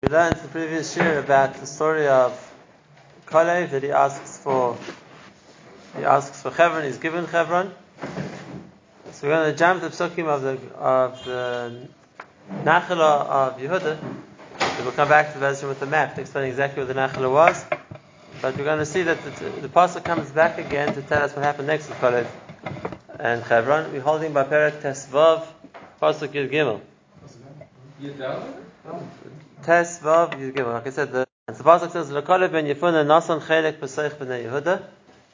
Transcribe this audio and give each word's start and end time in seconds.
We 0.00 0.10
learned 0.10 0.36
in 0.36 0.42
the 0.44 0.48
previous 0.50 0.96
year 0.96 1.18
about 1.18 1.54
the 1.54 1.66
story 1.66 2.06
of 2.06 2.30
Kalev 3.26 3.72
that 3.72 3.82
he 3.82 3.90
asks 3.90 4.38
for. 4.38 4.78
He 5.96 6.04
asks 6.04 6.40
for 6.40 6.52
Chevron. 6.52 6.84
He's 6.84 6.98
given 6.98 7.26
Chevron. 7.26 7.74
So 9.10 9.26
we're 9.26 9.34
going 9.34 9.50
to 9.50 9.58
jump 9.58 9.80
the 9.80 9.88
psukim 9.88 10.28
of 10.28 10.42
the 10.42 10.56
of 10.76 11.24
the 11.24 11.88
Nachala 12.62 13.26
of 13.26 13.58
Yehuda. 13.58 13.98
We'll 14.84 14.92
come 14.92 15.08
back 15.08 15.32
to 15.32 15.40
the 15.40 15.66
with 15.66 15.80
the 15.80 15.86
map 15.86 16.14
to 16.14 16.20
explain 16.20 16.44
exactly 16.44 16.84
what 16.84 16.94
the 16.94 17.00
Nachala 17.00 17.32
was. 17.32 17.64
But 18.40 18.56
we're 18.56 18.62
going 18.62 18.78
to 18.78 18.86
see 18.86 19.02
that 19.02 19.20
the, 19.24 19.50
the 19.50 19.68
pasuk 19.68 20.04
comes 20.04 20.30
back 20.30 20.58
again 20.58 20.94
to 20.94 21.02
tell 21.02 21.24
us 21.24 21.34
what 21.34 21.44
happened 21.44 21.66
next 21.66 21.88
with 21.88 21.98
Kalev 21.98 22.28
and 23.18 23.44
Chevron. 23.46 23.90
We're 23.90 24.00
holding 24.00 24.32
by 24.32 24.44
Perek 24.44 24.80
Tesvav, 24.80 25.44
pasuk 26.00 26.28
Yud 26.28 26.52
Gimel. 26.52 26.80
Tes 29.62 29.98
Vav 29.98 30.32
Yud 30.34 30.52
Gimel. 30.54 30.72
Like 30.72 30.86
I 30.86 30.90
said, 30.90 31.12
the, 31.12 31.26
the 31.46 31.52
pasuk 31.52 31.90
says, 31.90 32.10
"Lekalev 32.10 32.52
ben 32.52 32.66
Yefuna 32.66 33.04
nasan 33.04 33.40
chelek 33.40 33.78
b'seich 33.78 34.12
b'nei 34.12 34.44
Yehuda." 34.44 34.82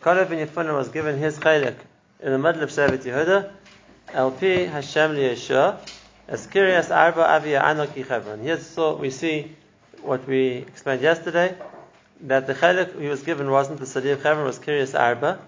Kalev 0.03 0.31
ben 0.31 0.47
Yefuna 0.47 0.75
was 0.75 0.89
given 0.89 1.19
his 1.19 1.39
chelek 1.39 1.77
in 2.21 2.33
the 2.33 2.39
middle 2.39 2.63
of 2.63 2.71
Shevet 2.71 3.05
Yehuda. 3.05 3.51
LP 4.13 4.65
Hashem 4.65 5.13
liyeshua. 5.13 5.79
As 6.27 6.47
Kiryas 6.47 6.91
Arba 6.95 7.37
Avia 7.37 7.61
Anoki 7.61 8.07
Chevron. 8.07 8.41
Here 8.41 8.59
so 8.59 8.97
we 8.97 9.11
see 9.11 9.55
what 10.01 10.27
we 10.27 10.65
explained 10.69 11.03
yesterday, 11.03 11.55
that 12.23 12.47
the 12.47 12.55
chelek 12.55 12.99
he 12.99 13.09
was 13.09 13.23
given 13.23 13.51
wasn't 13.51 13.79
the 13.79 13.87
city 13.87 14.11
of 14.11 14.23
Chevron, 14.23 14.47
was 14.47 14.59
Kiryas 14.59 14.99
Arba, 14.99 15.39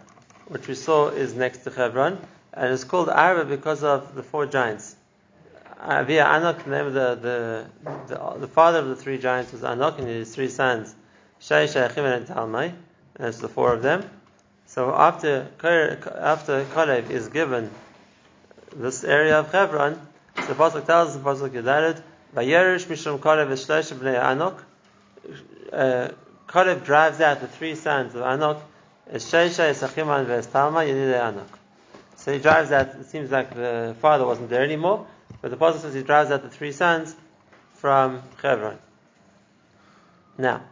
which 0.49 0.69
we 0.69 0.75
saw 0.75 1.09
is 1.09 1.35
next 1.35 1.65
to 1.65 1.71
Chevron, 1.71 2.19
and 2.53 2.73
it's 2.73 2.85
called 2.85 3.09
Arba 3.09 3.47
because 3.47 3.83
of 3.83 4.15
the 4.15 4.23
four 4.23 4.45
giants. 4.47 4.97
Avia 5.81 6.25
Anok, 6.25 6.65
the 6.65 6.71
the, 6.71 7.15
the, 7.21 8.15
the, 8.15 8.39
the, 8.41 8.49
father 8.49 8.79
of 8.79 8.89
the 8.89 8.97
three 8.97 9.19
giants 9.19 9.53
was 9.53 9.61
Anok, 9.61 9.99
and 9.99 10.09
his 10.09 10.35
three 10.35 10.49
sons, 10.49 10.95
Shai, 11.39 11.65
Shayachim, 11.65 12.17
and 12.17 12.27
Talmai, 12.27 12.69
and 12.69 12.79
that's 13.19 13.39
the 13.39 13.49
four 13.49 13.75
of 13.75 13.83
them. 13.83 14.09
So 14.67 14.93
after 14.95 15.49
after 15.63 16.65
Kalev 16.65 17.11
is 17.11 17.29
given 17.29 17.71
this 18.75 19.05
area 19.05 19.39
of 19.39 19.53
Hebron, 19.53 20.01
the 20.35 20.55
pasuk 20.55 20.87
tells 20.87 21.15
the 21.15 21.21
pasuk 21.21 21.51
Yudared, 21.51 22.03
Vayerish 22.35 22.87
Mishum 22.87 23.19
Kalev 23.19 23.49
Eshlesh 23.49 23.93
Bnei 23.95 24.21
Anok. 24.21 24.61
Uh, 25.73 26.13
Kalev 26.49 26.85
drives 26.85 27.21
out 27.21 27.41
the 27.41 27.49
three 27.49 27.75
sons 27.75 28.15
of 28.15 28.23
Anok, 28.23 28.61
Esheisha, 29.13 29.71
Esachiman, 29.71 30.27
Vestalma, 30.27 30.87
Yedidei 30.87 31.21
Anok. 31.21 31.49
So 32.17 32.33
he 32.33 32.39
drives 32.39 32.73
out. 32.73 32.89
It 32.89 33.07
seems 33.07 33.31
like 33.31 33.55
the 33.55 33.95
father 34.01 34.27
wasn't 34.27 34.51
there 34.51 34.65
anymore. 34.65 35.07
But 35.47 35.57
the 35.57 35.65
Pasuk 35.65 35.83
says 35.83 35.95
he 35.95 36.03
drives 36.03 36.33
out 36.33 36.43
the 36.43 36.51
three 36.51 36.73
sons 36.73 37.15
from 37.75 38.21
Hebron. 38.43 38.79
Now, 40.37 40.63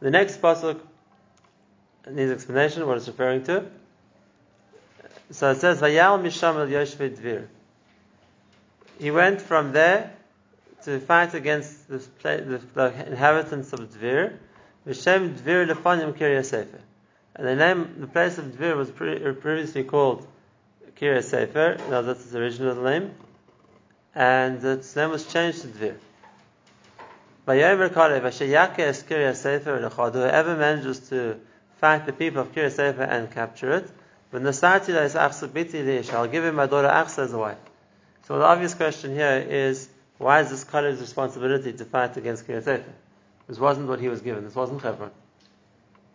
the 0.00 0.10
next 0.10 0.42
Pasuk 0.42 0.80
needs 2.10 2.32
explanation, 2.32 2.84
what 2.88 2.96
it's 2.96 3.06
referring 3.06 3.44
to. 3.44 3.66
So 5.30 5.52
it 5.52 5.58
says, 5.58 5.80
Vayal 5.80 6.20
Misham 6.20 6.56
el 6.56 6.66
Dvir. 6.66 7.46
He 8.98 9.12
went 9.12 9.42
from 9.42 9.70
there 9.70 10.12
to 10.82 10.98
fight 10.98 11.34
against 11.34 11.86
the, 11.86 11.98
the, 12.24 12.60
the 12.74 13.06
inhabitants 13.06 13.72
of 13.74 13.78
Dvir. 13.90 14.38
Vishem 14.88 15.36
Dvir 15.36 15.72
Lefanim 15.72 16.14
Kiryas 16.14 16.46
Sefer. 16.46 16.80
And 17.36 17.46
the 17.46 17.54
name, 17.54 17.94
the 18.00 18.08
place 18.08 18.38
of 18.38 18.46
Dvir 18.46 18.76
was 18.76 18.90
pre- 18.90 19.20
previously 19.34 19.84
called 19.84 20.26
Kiryas 20.96 21.26
Sefer. 21.30 21.76
Now 21.90 22.02
that's 22.02 22.24
its 22.24 22.34
original 22.34 22.82
name 22.82 23.14
and 24.16 24.64
its 24.64 24.96
name 24.96 25.10
was 25.10 25.30
changed 25.30 25.60
to 25.60 25.68
Dvir. 25.68 25.96
Whoever 27.44 27.88
manages 30.56 31.08
to 31.10 31.38
fight 31.80 32.06
the 32.06 32.12
people 32.12 32.40
of 32.40 32.52
Kiryas 32.52 32.72
Sefer 32.72 33.02
and 33.02 33.30
capture 33.30 33.72
it, 33.72 33.90
when 34.30 34.42
the 34.42 34.50
Satila 34.50 35.04
is 35.04 35.14
I'll 36.10 36.26
give 36.26 36.44
him 36.44 36.56
my 36.56 36.66
daughter 36.66 36.88
as 36.88 37.32
a 37.32 37.38
wife. 37.38 37.58
So 38.26 38.38
the 38.38 38.44
obvious 38.44 38.74
question 38.74 39.14
here 39.14 39.46
is, 39.48 39.88
why 40.18 40.40
is 40.40 40.50
this 40.50 40.64
Kalev's 40.64 41.00
responsibility 41.00 41.72
to 41.74 41.84
fight 41.84 42.16
against 42.16 42.48
Kiryas 42.48 42.64
Sefer? 42.64 42.92
This 43.46 43.58
wasn't 43.58 43.86
what 43.86 44.00
he 44.00 44.08
was 44.08 44.22
given. 44.22 44.44
This 44.44 44.54
wasn't 44.54 44.82
Hebron. 44.82 45.10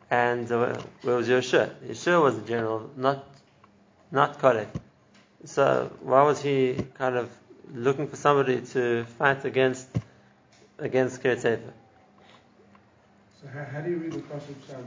And 0.09 0.51
uh, 0.51 0.77
where 1.03 1.15
was 1.15 1.29
Yeshua? 1.29 1.69
Yeshua 1.87 2.21
was 2.21 2.35
the 2.35 2.47
general, 2.47 2.89
not 2.97 3.25
not 4.11 4.39
Kalev. 4.39 4.67
So 5.45 5.89
why 6.01 6.23
was 6.23 6.41
he 6.41 6.75
kind 6.97 7.15
of 7.15 7.29
looking 7.73 8.07
for 8.07 8.15
somebody 8.15 8.61
to 8.61 9.05
fight 9.17 9.45
against 9.45 9.87
against 10.79 11.21
Sefer. 11.21 11.59
So 13.41 13.47
how, 13.53 13.63
how, 13.65 13.81
do 13.81 13.89
you 13.89 13.97
read 13.97 14.13
the 14.13 14.19
Pasuk 14.19 14.55
Shal 14.67 14.79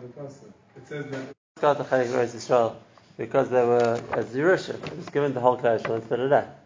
It 0.76 0.88
says 0.88 1.06
that 1.10 1.34
got 1.60 1.78
the 1.78 2.00
Israel 2.00 2.76
because 3.16 3.48
they 3.48 3.64
were 3.64 4.00
as 4.12 4.26
Yerusha. 4.26 4.74
It 4.74 4.96
was 4.96 5.08
given 5.08 5.34
the 5.34 5.40
whole 5.40 5.56
Klal 5.56 5.78
instead 5.96 6.20
of 6.20 6.30
that. 6.30 6.60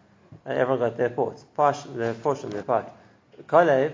And 0.44 0.58
everyone 0.58 0.80
got 0.80 0.96
their 0.96 1.10
portion, 1.10 1.98
their 1.98 2.14
portion, 2.14 2.50
their 2.50 2.62
part. 2.62 2.90
Kalev, 3.46 3.92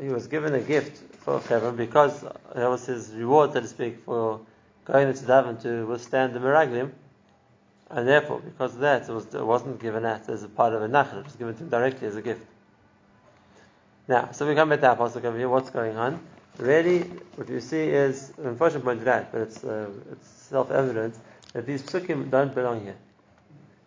he 0.00 0.08
was 0.08 0.26
given 0.26 0.54
a 0.54 0.60
gift 0.60 0.98
for 1.18 1.40
Chevron 1.42 1.76
because 1.76 2.22
that 2.54 2.68
was 2.68 2.86
his 2.86 3.10
reward, 3.12 3.52
so 3.52 3.60
to 3.60 3.68
speak, 3.68 4.04
for 4.04 4.40
going 4.84 5.12
to 5.12 5.24
daven 5.24 5.60
to 5.62 5.86
withstand 5.86 6.34
the 6.34 6.40
Meraglim. 6.40 6.90
And 7.90 8.08
therefore, 8.08 8.40
because 8.40 8.74
of 8.74 8.80
that, 8.80 9.08
it, 9.08 9.12
was, 9.12 9.26
wasn't 9.26 9.80
given 9.80 10.04
out 10.04 10.28
as 10.28 10.42
a 10.42 10.48
part 10.48 10.72
of 10.72 10.82
a 10.82 10.88
nachal, 10.88 11.20
it 11.20 11.24
was 11.24 11.36
given 11.36 11.54
to 11.54 11.62
him 11.62 11.68
directly 11.68 12.08
as 12.08 12.16
a 12.16 12.22
gift. 12.22 12.44
Now, 14.08 14.30
so 14.32 14.46
we 14.46 14.54
come 14.54 14.68
back 14.68 14.80
to 14.80 14.88
our 14.88 14.96
pasuk 14.96 15.24
over 15.24 15.38
here. 15.38 15.48
What's 15.48 15.70
going 15.70 15.96
on? 15.96 16.20
Really, 16.58 17.00
what 17.36 17.48
you 17.48 17.60
see 17.60 17.88
is, 17.88 18.32
unfortunately 18.38 18.84
pointed 18.84 19.08
out, 19.08 19.32
but 19.32 19.40
it's, 19.42 19.64
uh, 19.64 19.90
it's 20.12 20.28
self-evident 20.28 21.16
that 21.52 21.66
these 21.66 21.82
psukim 21.82 22.30
don't 22.30 22.54
belong 22.54 22.82
here. 22.82 22.96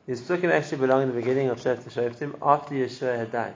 These 0.06 0.22
psukim 0.22 0.52
actually 0.52 0.80
belong 0.80 1.03
in 1.03 1.09
the 1.09 1.13
beginning 1.13 1.50
of 1.50 1.59
Shef 1.59 1.80
Shoftim 1.84 2.38
after 2.41 2.75
Yeshua 2.75 3.18
had 3.18 3.31
died. 3.31 3.56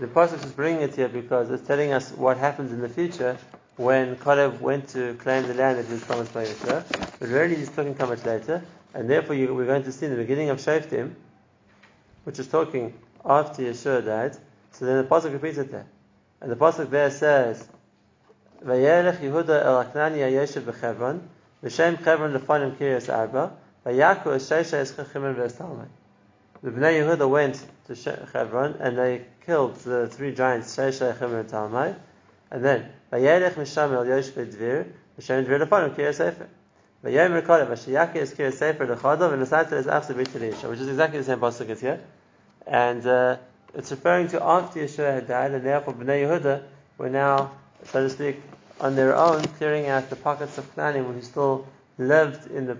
The 0.00 0.06
pasuk 0.06 0.44
is 0.44 0.52
bringing 0.52 0.82
it 0.82 0.94
here 0.94 1.08
because 1.08 1.50
it's 1.50 1.66
telling 1.66 1.92
us 1.92 2.10
what 2.12 2.38
happens 2.38 2.72
in 2.72 2.80
the 2.80 2.88
future 2.88 3.36
when 3.76 4.16
Kalev 4.16 4.60
went 4.60 4.88
to 4.90 5.14
claim 5.14 5.46
the 5.46 5.54
land 5.54 5.78
that 5.78 5.86
he 5.86 5.92
was 5.92 6.04
promised 6.04 6.32
by 6.32 6.44
Yeshua. 6.44 6.84
But 7.18 7.28
really, 7.28 7.56
these 7.56 7.70
psukim 7.70 7.96
come 7.96 8.08
much 8.08 8.24
later. 8.24 8.62
And 8.94 9.08
therefore, 9.08 9.34
you, 9.34 9.54
we're 9.54 9.66
going 9.66 9.84
to 9.84 9.92
see 9.92 10.06
in 10.06 10.12
the 10.12 10.18
beginning 10.18 10.50
of 10.50 10.58
Shoftim, 10.58 11.14
which 12.24 12.38
is 12.38 12.46
talking 12.48 12.94
after 13.24 13.62
Yeshua 13.62 14.04
died. 14.04 14.36
So 14.72 14.84
then 14.84 14.98
the 14.98 15.04
pasuk 15.04 15.32
repeats 15.32 15.58
it 15.58 15.70
there, 15.70 15.86
and 16.40 16.50
the 16.50 16.56
pasuk 16.56 16.90
there 16.90 17.10
says, 17.10 17.66
"Vayelech 18.64 19.18
Yehuda 19.18 19.64
el 19.64 19.84
Aknani 19.84 20.18
Yeshiv 20.18 20.62
b'Chevron, 20.62 21.20
v'shem 21.62 22.02
Chevron 22.02 22.32
lefanim 22.32 22.76
Kiryas 22.76 23.12
Arba, 23.12 23.52
vayaku 23.84 24.26
esheisha 24.36 24.82
eschachimim 24.82 25.34
v'estalmai." 25.36 25.88
The 26.62 26.70
Bnei 26.70 27.02
Yehuda 27.02 27.28
went 27.28 27.64
to 27.86 27.94
Chevron 27.94 28.76
and 28.80 28.96
they 28.96 29.24
killed 29.44 29.76
the 29.76 30.06
three 30.06 30.34
giants 30.34 30.76
Sheisha, 30.76 31.14
Echim, 31.14 31.40
and 31.40 31.48
Talmai, 31.48 31.94
and 32.50 32.64
then 32.64 32.88
Vayelech 33.12 33.54
Misham 33.54 33.92
el 33.92 34.06
Yosh 34.06 34.30
Dvir, 34.30 34.86
v'shem 35.18 35.44
Dvir 35.44 35.66
lefanim 35.66 35.94
Kiryas 35.94 36.26
Efer 36.26 36.46
which 37.02 37.14
is 37.14 37.18
exactly 40.88 41.18
the 41.18 41.24
same 41.24 41.40
pasuk 41.40 41.68
as 41.70 41.80
here, 41.80 42.00
and 42.66 43.04
uh, 43.06 43.36
it's 43.74 43.90
referring 43.90 44.28
to 44.28 44.40
after 44.40 44.78
Yeshua 44.80 45.14
had 45.14 45.26
died, 45.26 45.50
and 45.50 45.66
therefore 45.66 45.94
Bnei 45.94 46.22
Yehuda 46.22 46.62
were 46.98 47.10
now, 47.10 47.50
so 47.86 48.04
to 48.04 48.10
speak, 48.10 48.40
on 48.80 48.94
their 48.94 49.16
own, 49.16 49.42
clearing 49.42 49.88
out 49.88 50.10
the 50.10 50.16
pockets 50.16 50.58
of 50.58 50.76
Knanim 50.76 51.12
who 51.12 51.20
still 51.22 51.66
lived 51.98 52.48
in 52.52 52.66
the 52.66 52.78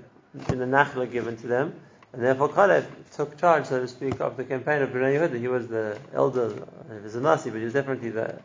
in 0.49 0.61
the 0.61 0.67
Nachla 0.67 1.11
given 1.11 1.37
to 1.39 1.49
them, 1.49 1.75
and 2.13 2.23
therefore 2.23 2.49
Kalev 2.49 2.87
took 3.17 3.37
charge, 3.37 3.67
so 3.67 3.81
to 3.81 3.89
speak, 3.89 4.21
of 4.21 4.37
the 4.37 4.45
campaign 4.45 4.83
of 4.83 4.91
Bnei 4.91 5.19
Yehuda. 5.19 5.37
He 5.41 5.49
was 5.49 5.67
the 5.67 5.99
elder, 6.15 6.55
he 6.89 7.01
was 7.03 7.17
a 7.17 7.21
Nasi, 7.21 7.51
but 7.51 7.59
he 7.59 7.65
was 7.65 7.75
definitely 7.75 8.11
the 8.11 8.39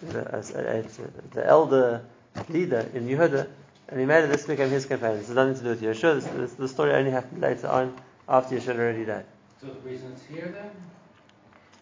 the, 0.00 0.36
uh, 0.36 0.42
the 1.32 1.46
elder 1.46 2.02
leader 2.48 2.90
in 2.92 3.06
Yehuda 3.06 3.46
and 3.92 4.00
he 4.00 4.06
made 4.06 4.24
it 4.24 4.28
this 4.28 4.46
became 4.46 4.70
his 4.70 4.86
campaign. 4.86 5.18
This 5.18 5.26
has 5.26 5.36
nothing 5.36 5.54
to 5.54 5.62
do 5.62 5.68
with 5.68 5.82
Yeshua. 5.82 6.14
This, 6.14 6.24
this, 6.24 6.52
the 6.54 6.66
story 6.66 6.92
only 6.92 7.10
happened 7.10 7.42
later 7.42 7.68
on, 7.68 7.94
after 8.26 8.56
Yeshua 8.56 8.78
already 8.78 9.04
died. 9.04 9.26
So 9.60 9.66
the 9.66 9.74
reason 9.86 10.12
it's 10.12 10.24
here 10.24 10.50
then? 10.50 10.70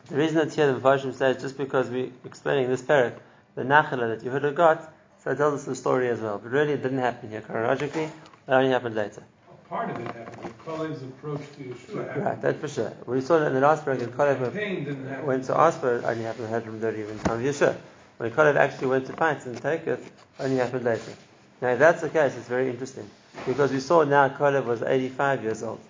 The 0.09 0.17
reason 0.17 0.39
it's 0.39 0.57
here, 0.57 0.73
the 0.73 0.81
Mepharshim 0.81 1.15
says, 1.15 1.41
just 1.41 1.57
because 1.57 1.89
we're 1.89 2.11
explaining 2.25 2.69
this 2.69 2.83
parak, 2.83 3.15
the 3.55 3.63
Nachala 3.63 4.19
that 4.19 4.25
Yehuda 4.25 4.57
got, 4.57 4.93
so 5.23 5.31
it 5.31 5.37
tells 5.37 5.61
us 5.61 5.65
the 5.67 5.77
story 5.77 6.09
as 6.09 6.19
well. 6.19 6.39
But 6.39 6.51
really, 6.51 6.73
it 6.73 6.83
didn't 6.83 6.99
happen 6.99 7.31
here 7.31 7.43
chronologically. 7.43 8.03
It 8.03 8.13
only 8.49 8.71
happened 8.71 8.97
later. 8.97 9.23
Part 9.69 9.91
of 9.91 10.01
it 10.01 10.07
happened. 10.09 10.55
Kalev's 10.67 11.03
approach 11.05 11.43
to 11.59 11.63
Yeshua 11.63 12.09
happened. 12.09 12.25
Right, 12.25 12.43
that's 12.43 12.59
for 12.59 12.67
sure. 12.67 12.93
We 13.07 13.21
saw 13.21 13.39
that 13.39 13.47
in 13.47 13.55
the 13.55 13.61
last 13.61 13.85
parak, 13.85 14.01
that 14.01 14.17
Kalev 14.17 15.25
went 15.25 15.45
to 15.45 15.53
it, 15.53 16.05
only 16.05 16.25
happened 16.25 16.47
in 16.47 16.61
Hadram 16.61 16.81
Dodi 16.81 16.99
even 16.99 17.21
time 17.21 17.39
of 17.39 17.45
Yeshua. 17.45 17.77
When 18.19 18.33
Kalev 18.33 18.57
actually 18.57 18.89
went 18.89 19.07
to 19.07 19.13
fight 19.13 19.47
and 19.47 19.63
take 19.63 19.87
it, 19.87 20.03
only 20.41 20.57
happened 20.57 20.85
later. 20.85 21.13
Now, 21.61 21.69
if 21.69 21.79
that's 21.79 22.01
the 22.01 22.09
case, 22.09 22.37
it's 22.37 22.49
very 22.49 22.71
interesting 22.71 23.09
because 23.47 23.71
we 23.71 23.81
saw 23.81 24.05
now 24.05 24.29
Kalev 24.29 24.65
was 24.65 24.83
85 24.83 25.43
years 25.43 25.63
old. 25.63 25.81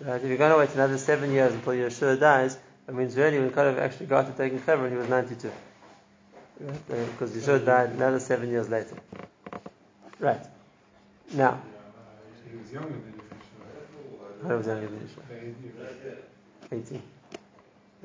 Right? 0.00 0.22
If 0.22 0.28
you're 0.28 0.36
going 0.36 0.52
to 0.52 0.58
wait 0.58 0.70
another 0.74 0.98
seven 0.98 1.32
years 1.32 1.52
until 1.52 1.72
Yeshua 1.72 2.18
dies, 2.18 2.56
it 2.88 2.94
means 2.94 3.16
really 3.16 3.38
when 3.38 3.50
Kalev 3.50 3.78
actually 3.78 4.06
got 4.06 4.26
to 4.26 4.32
taking 4.32 4.58
Hebron, 4.60 4.90
he 4.90 4.96
was 4.96 5.08
92. 5.08 5.50
Right? 6.60 6.76
Uh, 6.90 7.04
because 7.06 7.30
Yeshua 7.32 7.64
died 7.64 7.90
another 7.90 8.20
seven 8.20 8.48
years 8.50 8.68
later. 8.68 8.96
Right. 10.20 10.44
Now, 11.32 11.60
He 12.48 12.56
was 12.58 12.70
younger 12.72 12.90
than 12.90 13.12
Yeshua. 13.12 14.50
I 14.50 14.54
was 14.54 14.66
younger 14.66 14.86
than 14.86 14.98
Yeshua. 15.00 15.28
They- 16.70 16.76
18. 16.76 17.02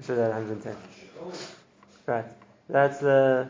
Yeshua 0.02 0.16
died 0.18 0.30
110. 0.30 0.76
Right. 2.08 2.26
That's 2.70 3.00
the 3.00 3.50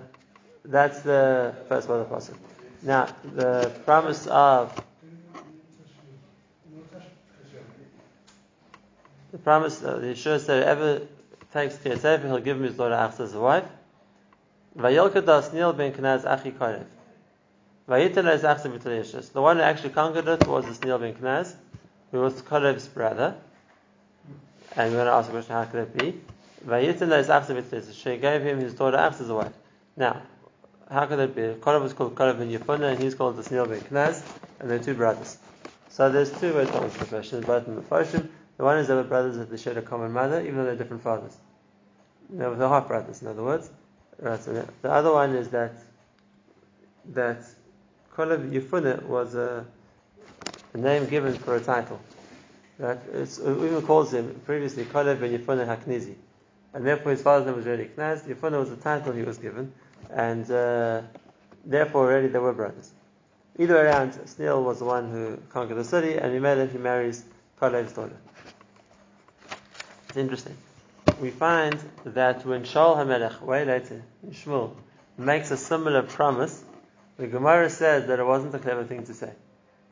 that's 0.66 1.02
the 1.02 1.56
first 1.70 1.88
part 1.88 2.02
of 2.02 2.10
the 2.10 2.16
pasuk. 2.16 2.36
Now 2.82 3.08
the 3.24 3.72
promise 3.86 4.28
of 4.28 4.84
the 9.32 9.38
promise 9.40 9.80
that 9.80 10.02
Yeshua 10.02 10.40
said 10.40 10.64
whoever 10.64 11.02
takes 11.54 11.76
Kiyasefer, 11.78 12.26
he'll 12.26 12.40
give 12.40 12.58
him 12.58 12.64
his 12.64 12.76
daughter 12.76 12.94
as 12.94 13.34
a 13.34 13.40
wife. 13.40 13.66
Vayilka 14.78 15.26
das 15.26 15.52
Nil 15.54 15.74
ben 15.74 15.92
Kenaz. 15.94 16.24
The 19.32 19.42
one 19.42 19.58
who 19.58 19.64
actually 19.64 19.90
conquered 19.90 20.28
it 20.28 20.48
was 20.48 20.66
this 20.66 20.82
Nil 20.84 21.00
ben 21.00 21.16
Kenaz, 21.16 21.56
who 22.12 22.20
was 22.20 22.42
Kalev's 22.42 22.88
brother. 22.88 23.36
And 24.76 24.92
we're 24.92 24.98
going 24.98 25.08
to 25.08 25.14
ask 25.14 25.28
the 25.28 25.32
question, 25.32 25.54
how 25.54 25.66
could 25.66 25.80
it 25.80 25.98
be? 25.98 26.22
B'Tel 26.66 27.94
She 27.94 28.18
gave 28.18 28.42
him 28.44 28.60
his 28.60 28.74
daughter 28.74 28.98
as 28.98 29.22
a 29.28 29.34
wife. 29.34 29.54
Now, 29.96 30.22
how 30.92 31.06
could 31.06 31.19
it 31.19 31.36
be? 31.36 31.42
Kalev 31.62 31.81
was 31.81 31.94
called 31.94 32.16
Kalev 32.16 32.39
ben 32.39 32.50
Yefunah, 32.50 32.94
and 32.94 33.04
he's 33.04 33.16
called 33.16 33.36
the 33.36 33.44
snail 33.44 33.66
ben 33.66 33.81
Kenaz, 33.81 34.24
and 34.60 34.69
they're 34.69 34.80
two 34.80 34.94
brothers. 34.94 35.38
So 35.89 36.10
there's 36.10 36.31
two 36.39 36.54
ways 36.54 36.69
to 36.69 36.78
answer 36.78 37.00
the 37.00 37.06
question, 37.06 37.42
both 37.42 37.68
in 37.68 37.75
the 37.75 37.81
Foshim. 37.81 38.28
The 38.57 38.63
one 38.63 38.78
is 38.78 38.88
they 38.88 38.95
were 38.95 39.04
brothers 39.04 39.38
that 39.38 39.50
they 39.50 39.57
shared 39.57 39.78
a 39.78 39.81
common 39.81 40.12
mother, 40.12 40.42
even 40.42 40.57
though 40.57 40.66
they're 40.66 40.75
different 40.75 41.04
fathers. 41.04 41.36
They 42.30 42.45
were 42.48 42.56
the 42.56 42.68
half 42.68 42.88
brothers, 42.88 43.22
in 43.22 43.28
other 43.28 43.44
words. 43.44 43.69
Right, 44.19 44.42
so 44.42 44.54
the, 44.54 44.68
the 44.81 44.92
other 44.92 45.13
one 45.13 45.36
is 45.36 45.50
that 45.50 45.74
that 47.13 47.44
Kolev 48.13 48.51
Yefune 48.51 49.04
was 49.04 49.36
a, 49.36 49.66
a 50.74 50.78
name 50.78 51.06
given 51.06 51.33
for 51.33 51.56
a 51.56 51.62
title. 51.62 52.00
Right? 52.80 53.00
It's, 53.13 53.38
it 53.38 53.48
uh, 53.48 53.66
even 53.66 53.81
calls 53.83 54.13
him 54.13 54.42
previously 54.45 54.86
Kolev 54.86 55.19
ben 55.19 55.38
Yefune 55.38 55.66
Haknizi. 55.66 56.16
And 56.74 56.86
therefore 56.86 57.12
his 57.12 57.22
father's 57.22 57.45
name 57.45 57.56
was 57.56 57.68
already 57.68 57.86
Knaz. 57.86 58.28
Yefune 58.28 58.60
was 58.60 58.69
the 58.69 58.75
title 58.75 59.13
he 59.13 59.24
was 59.24 59.38
given. 59.38 59.72
And 60.10 60.50
uh, 60.50 61.02
therefore 61.66 62.06
already 62.06 62.28
they 62.28 62.40
were 62.40 62.54
brothers. 62.54 62.92
Either 63.60 63.76
way 63.76 63.82
around, 63.82 64.14
Sneal 64.14 64.64
was 64.64 64.80
the 64.80 64.86
one 64.86 65.10
who 65.12 65.38
conquered 65.50 65.76
the 65.76 65.84
city, 65.84 66.16
and 66.16 66.42
made 66.42 66.60
it, 66.60 66.72
he 66.72 66.78
marries 66.78 67.24
Kalev's 67.60 67.94
daughter. 67.94 68.18
It's 70.10 70.18
interesting. 70.18 70.56
We 71.20 71.32
find 71.32 71.80
that 72.06 72.46
when 72.46 72.64
Shaul 72.64 72.98
HaMelech, 72.98 73.42
way 73.42 73.66
later, 73.66 74.04
Shmuel, 74.30 74.76
makes 75.18 75.50
a 75.50 75.58
similar 75.58 76.04
promise, 76.04 76.64
the 77.18 77.28
Gemara 77.28 77.70
says 77.70 78.08
that 78.08 78.20
it 78.20 78.26
wasn't 78.26 78.54
a 78.54 78.60
clever 78.60 78.84
thing 78.84 79.06
to 79.06 79.14
say. 79.16 79.32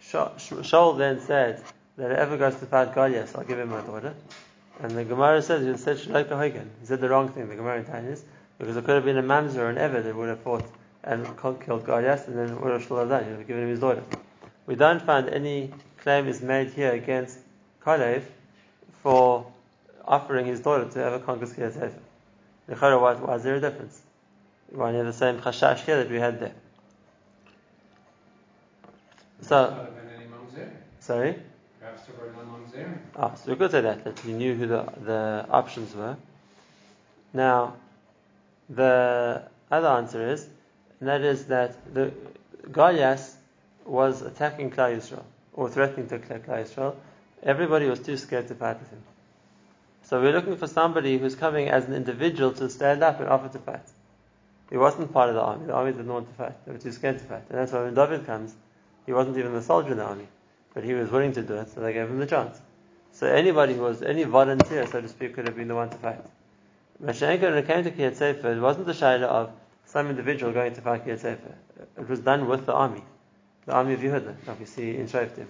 Shaul 0.04 0.98
then 0.98 1.22
said 1.22 1.63
that 1.98 2.12
if 2.12 2.18
whoever 2.18 2.38
goes 2.38 2.56
to 2.60 2.68
fight 2.68 2.94
Goliath, 2.94 3.36
I'll 3.36 3.44
give 3.44 3.58
him 3.58 3.69
my 3.69 3.81
daughter. 3.81 4.13
And 4.80 4.92
the 4.92 5.06
Gemara 5.06 5.42
says 5.42 5.66
he 5.66 5.81
said. 5.81 5.98
He 5.98 6.86
said 6.86 7.01
the 7.01 7.10
wrong 7.10 7.30
thing, 7.30 7.48
the 7.50 7.56
Gemara 7.56 7.80
in 7.80 7.86
Tainis, 7.86 8.22
because 8.57 8.78
it 8.78 8.86
could 8.86 8.96
have 8.96 9.06
been 9.06 9.18
a 9.18 9.24
Mamzer 9.24 9.57
or 9.57 9.69
an 9.69 9.78
Ever 9.78 10.02
that 10.02 10.16
would 10.16 10.30
have 10.30 10.40
fought 10.40 10.66
and 11.04 11.25
killed 11.38 11.86
Goliath, 11.86 12.28
and 12.28 12.38
then 12.38 12.60
would 12.62 12.72
have 12.72 12.88
done. 12.90 13.24
He 13.24 13.30
would 13.30 13.40
have 13.40 13.48
given 13.48 13.63
him 13.63 13.69
his 13.69 13.80
daughter. 13.80 14.04
We 14.66 14.75
don't 14.75 15.02
find 15.02 15.30
any 15.30 15.72
claim 16.00 16.28
is 16.28 16.42
made 16.42 16.69
here 16.69 16.92
against 16.94 17.38
Kalev 17.84 18.24
for 19.04 19.46
offering 20.04 20.48
his 20.48 20.60
daughter 20.62 20.90
to 20.90 21.00
have 21.00 21.13
a 21.13 21.19
conquest 21.19 21.56
Kiyasefer. 21.56 22.00
Why, 22.68 23.13
why 23.13 23.36
is 23.36 23.44
there 23.44 23.56
a 23.56 23.62
difference? 23.62 24.02
Why 24.72 24.92
you 24.92 24.98
have 24.98 25.06
the 25.06 25.13
same 25.13 25.40
chashash 25.40 25.80
here 25.86 25.98
that 25.98 26.10
we 26.10 26.18
had 26.18 26.40
there? 26.40 26.54
So, 29.42 29.69
Not 29.69 29.78
have 29.78 29.96
been 29.96 30.16
any 30.16 30.25
mamzer. 30.25 30.72
sorry? 31.00 31.36
Perhaps 31.80 32.04
there 32.08 32.16
were 32.19 32.34
no 32.34 32.40
mamzer. 32.40 32.98
Ah, 33.16 33.36
so 33.36 33.51
we 33.51 33.58
could 33.58 33.69
say 33.69 33.81
that, 33.81 34.04
that 34.04 34.19
he 34.19 34.34
knew 34.34 34.56
who 34.56 34.66
the, 34.66 34.84
the 35.06 35.46
options 35.51 35.94
were. 35.94 36.18
Now, 37.31 37.75
the 38.69 39.44
other 39.71 39.88
answer 39.88 40.29
is, 40.29 40.47
and 41.00 41.09
that 41.09 41.21
is 41.21 41.45
that 41.45 41.94
the 41.94 42.12
Goliath 42.71 43.38
was 43.85 44.21
attacking 44.21 44.71
Klal 44.71 44.97
Yisrael, 44.97 45.23
or 45.53 45.69
threatening 45.69 46.07
to 46.09 46.15
attack 46.15 46.45
Klal 46.47 46.63
Yisrael. 46.63 46.95
Everybody 47.44 47.88
was 47.88 48.00
too 48.00 48.17
scared 48.17 48.47
to 48.47 48.56
fight 48.56 48.79
with 48.79 48.89
him. 48.89 49.01
So 50.03 50.21
we're 50.21 50.33
looking 50.33 50.57
for 50.57 50.67
somebody 50.67 51.17
who's 51.17 51.35
coming 51.35 51.67
as 51.69 51.85
an 51.85 51.94
individual 51.94 52.51
to 52.53 52.69
stand 52.69 53.03
up 53.03 53.19
and 53.19 53.29
offer 53.29 53.50
to 53.50 53.59
fight. 53.59 53.85
He 54.69 54.77
wasn't 54.77 55.13
part 55.13 55.29
of 55.29 55.35
the 55.35 55.41
army. 55.41 55.67
The 55.67 55.73
army 55.73 55.91
didn't 55.91 56.12
want 56.12 56.27
to 56.29 56.35
fight. 56.35 56.65
They 56.65 56.71
were 56.71 56.77
too 56.77 56.91
scared 56.91 57.19
to 57.19 57.23
fight. 57.23 57.44
And 57.50 57.59
that's 57.59 57.71
why 57.71 57.83
when 57.83 57.94
David 57.94 58.25
comes, 58.25 58.56
he 59.06 59.13
wasn't 59.13 59.38
even 59.38 59.53
a 59.53 59.62
soldier 59.62 59.91
in 59.91 59.97
the 59.97 60.03
army. 60.03 60.27
But 60.73 60.83
he 60.83 60.94
was 60.94 61.12
willing 61.12 61.33
to 61.33 61.41
do 61.41 61.56
it, 61.56 61.69
so 61.69 61.81
they 61.81 61.94
gave 61.94 62.09
him 62.09 62.19
the 62.19 62.25
chance. 62.25 62.59
So 63.12 63.27
anybody 63.27 63.75
who 63.75 63.81
was, 63.81 64.01
any 64.01 64.23
volunteer, 64.23 64.85
so 64.88 65.01
to 65.01 65.07
speak, 65.07 65.35
could 65.35 65.47
have 65.47 65.56
been 65.56 65.67
the 65.67 65.75
one 65.75 65.89
to 65.89 65.97
fight. 65.97 66.19
Mashenka, 67.03 67.42
when 67.42 67.57
it 67.57 67.68
came 67.68 67.83
to 67.83 67.92
Kiyat 67.92 68.15
Sefer, 68.15 68.53
it 68.53 68.59
wasn't 68.59 68.86
the 68.86 68.94
shayla 68.94 69.24
of 69.24 69.51
some 69.86 70.09
individual 70.09 70.51
going 70.51 70.74
to 70.74 70.81
fight 70.81 71.06
Kiyat 71.06 71.19
Sefer. 71.19 71.56
It 71.97 72.09
was 72.09 72.19
done 72.19 72.47
with 72.47 72.65
the 72.65 72.74
army. 72.74 73.03
The 73.65 73.74
army 73.74 73.94
of 73.94 74.00
Yehuda, 74.00 74.47
like 74.47 74.59
we 74.59 74.65
see 74.65 74.95
in 74.95 75.07
Shoftim. 75.07 75.47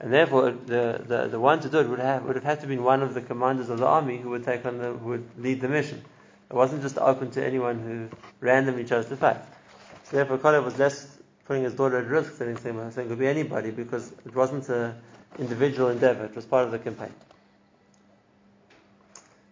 And 0.00 0.12
therefore, 0.12 0.52
the, 0.52 1.02
the, 1.04 1.28
the 1.28 1.40
one 1.40 1.60
to 1.60 1.68
do 1.68 1.80
it 1.80 1.88
would 1.88 1.98
have, 1.98 2.24
would 2.24 2.36
have 2.36 2.44
had 2.44 2.60
to 2.60 2.66
be 2.66 2.78
one 2.78 3.02
of 3.02 3.14
the 3.14 3.20
commanders 3.20 3.68
of 3.68 3.78
the 3.78 3.86
army 3.86 4.18
who 4.18 4.30
would 4.30 4.44
take 4.44 4.64
on 4.64 4.78
the, 4.78 4.92
who 4.92 5.08
would 5.10 5.28
lead 5.38 5.60
the 5.60 5.68
mission. 5.68 6.02
It 6.50 6.54
wasn't 6.54 6.82
just 6.82 6.98
open 6.98 7.30
to 7.32 7.44
anyone 7.44 7.80
who 7.80 8.16
randomly 8.40 8.84
chose 8.84 9.06
to 9.06 9.16
fight. 9.16 9.38
So 10.04 10.16
therefore, 10.16 10.38
Kalev 10.38 10.64
was 10.64 10.78
less 10.78 11.18
putting 11.46 11.64
his 11.64 11.74
daughter 11.74 11.98
at 11.98 12.06
risk 12.06 12.38
than 12.38 12.56
saying 12.58 12.78
it 12.78 13.08
could 13.08 13.18
be 13.18 13.26
anybody 13.26 13.70
because 13.70 14.12
it 14.24 14.34
wasn't 14.34 14.68
an 14.68 14.94
individual 15.38 15.88
endeavor, 15.88 16.24
it 16.24 16.36
was 16.36 16.44
part 16.44 16.64
of 16.64 16.72
the 16.72 16.78
campaign. 16.78 17.12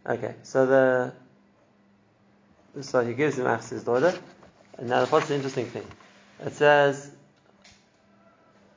Okay, 0.07 0.35
so 0.43 0.67
the 0.67 1.13
so 2.81 3.05
he 3.05 3.15
gives 3.15 3.39
him 3.39 3.47
Ach's 3.47 3.85
daughter, 3.85 4.19
and 4.79 4.89
now 4.89 5.07
what's 5.07 5.29
the 5.29 5.35
interesting 5.35 5.67
thing? 5.67 5.87
It 6.45 6.53
says, 6.53 7.11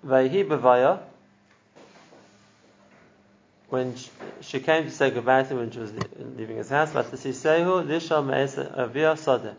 Vayhi 0.06 0.48
b'vaya, 0.48 1.00
when 3.70 3.96
she 4.42 4.60
came 4.60 4.86
to 4.86 4.92
say 4.92 5.12
goodbye 5.12 5.44
to 5.44 5.50
him 5.50 5.58
when 5.58 5.72
she 5.72 5.80
was 5.80 5.94
leaving 6.38 6.58
his 6.58 6.70
house, 6.70 6.92
but 6.92 7.12
Sisehu 7.12 7.86
Lishal 7.86 8.26
Me'esa 8.26 8.74
Avia 8.76 9.14
Sadeh. 9.14 9.56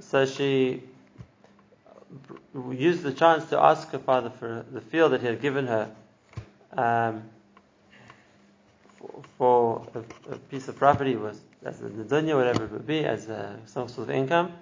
So 0.00 0.26
she 0.26 0.82
used 2.72 3.02
the 3.02 3.12
chance 3.12 3.48
to 3.50 3.58
ask 3.58 3.88
her 3.90 3.98
father 3.98 4.30
for 4.30 4.64
the 4.70 4.80
field 4.80 5.12
that 5.12 5.20
he 5.20 5.26
had 5.26 5.40
given 5.40 5.66
her 5.66 5.90
um, 6.72 7.22
for, 8.98 9.22
for 9.38 9.86
a, 9.94 10.34
a, 10.34 10.38
piece 10.38 10.68
of 10.68 10.76
property 10.76 11.16
was 11.16 11.40
as 11.64 11.80
the 11.80 11.88
dunya, 11.88 12.36
whatever 12.36 12.64
it 12.64 12.72
would 12.72 12.86
be, 12.86 13.04
as 13.04 13.28
a, 13.28 13.58
some 13.66 13.88
sort 13.88 14.08
of 14.08 14.14
income. 14.14 14.52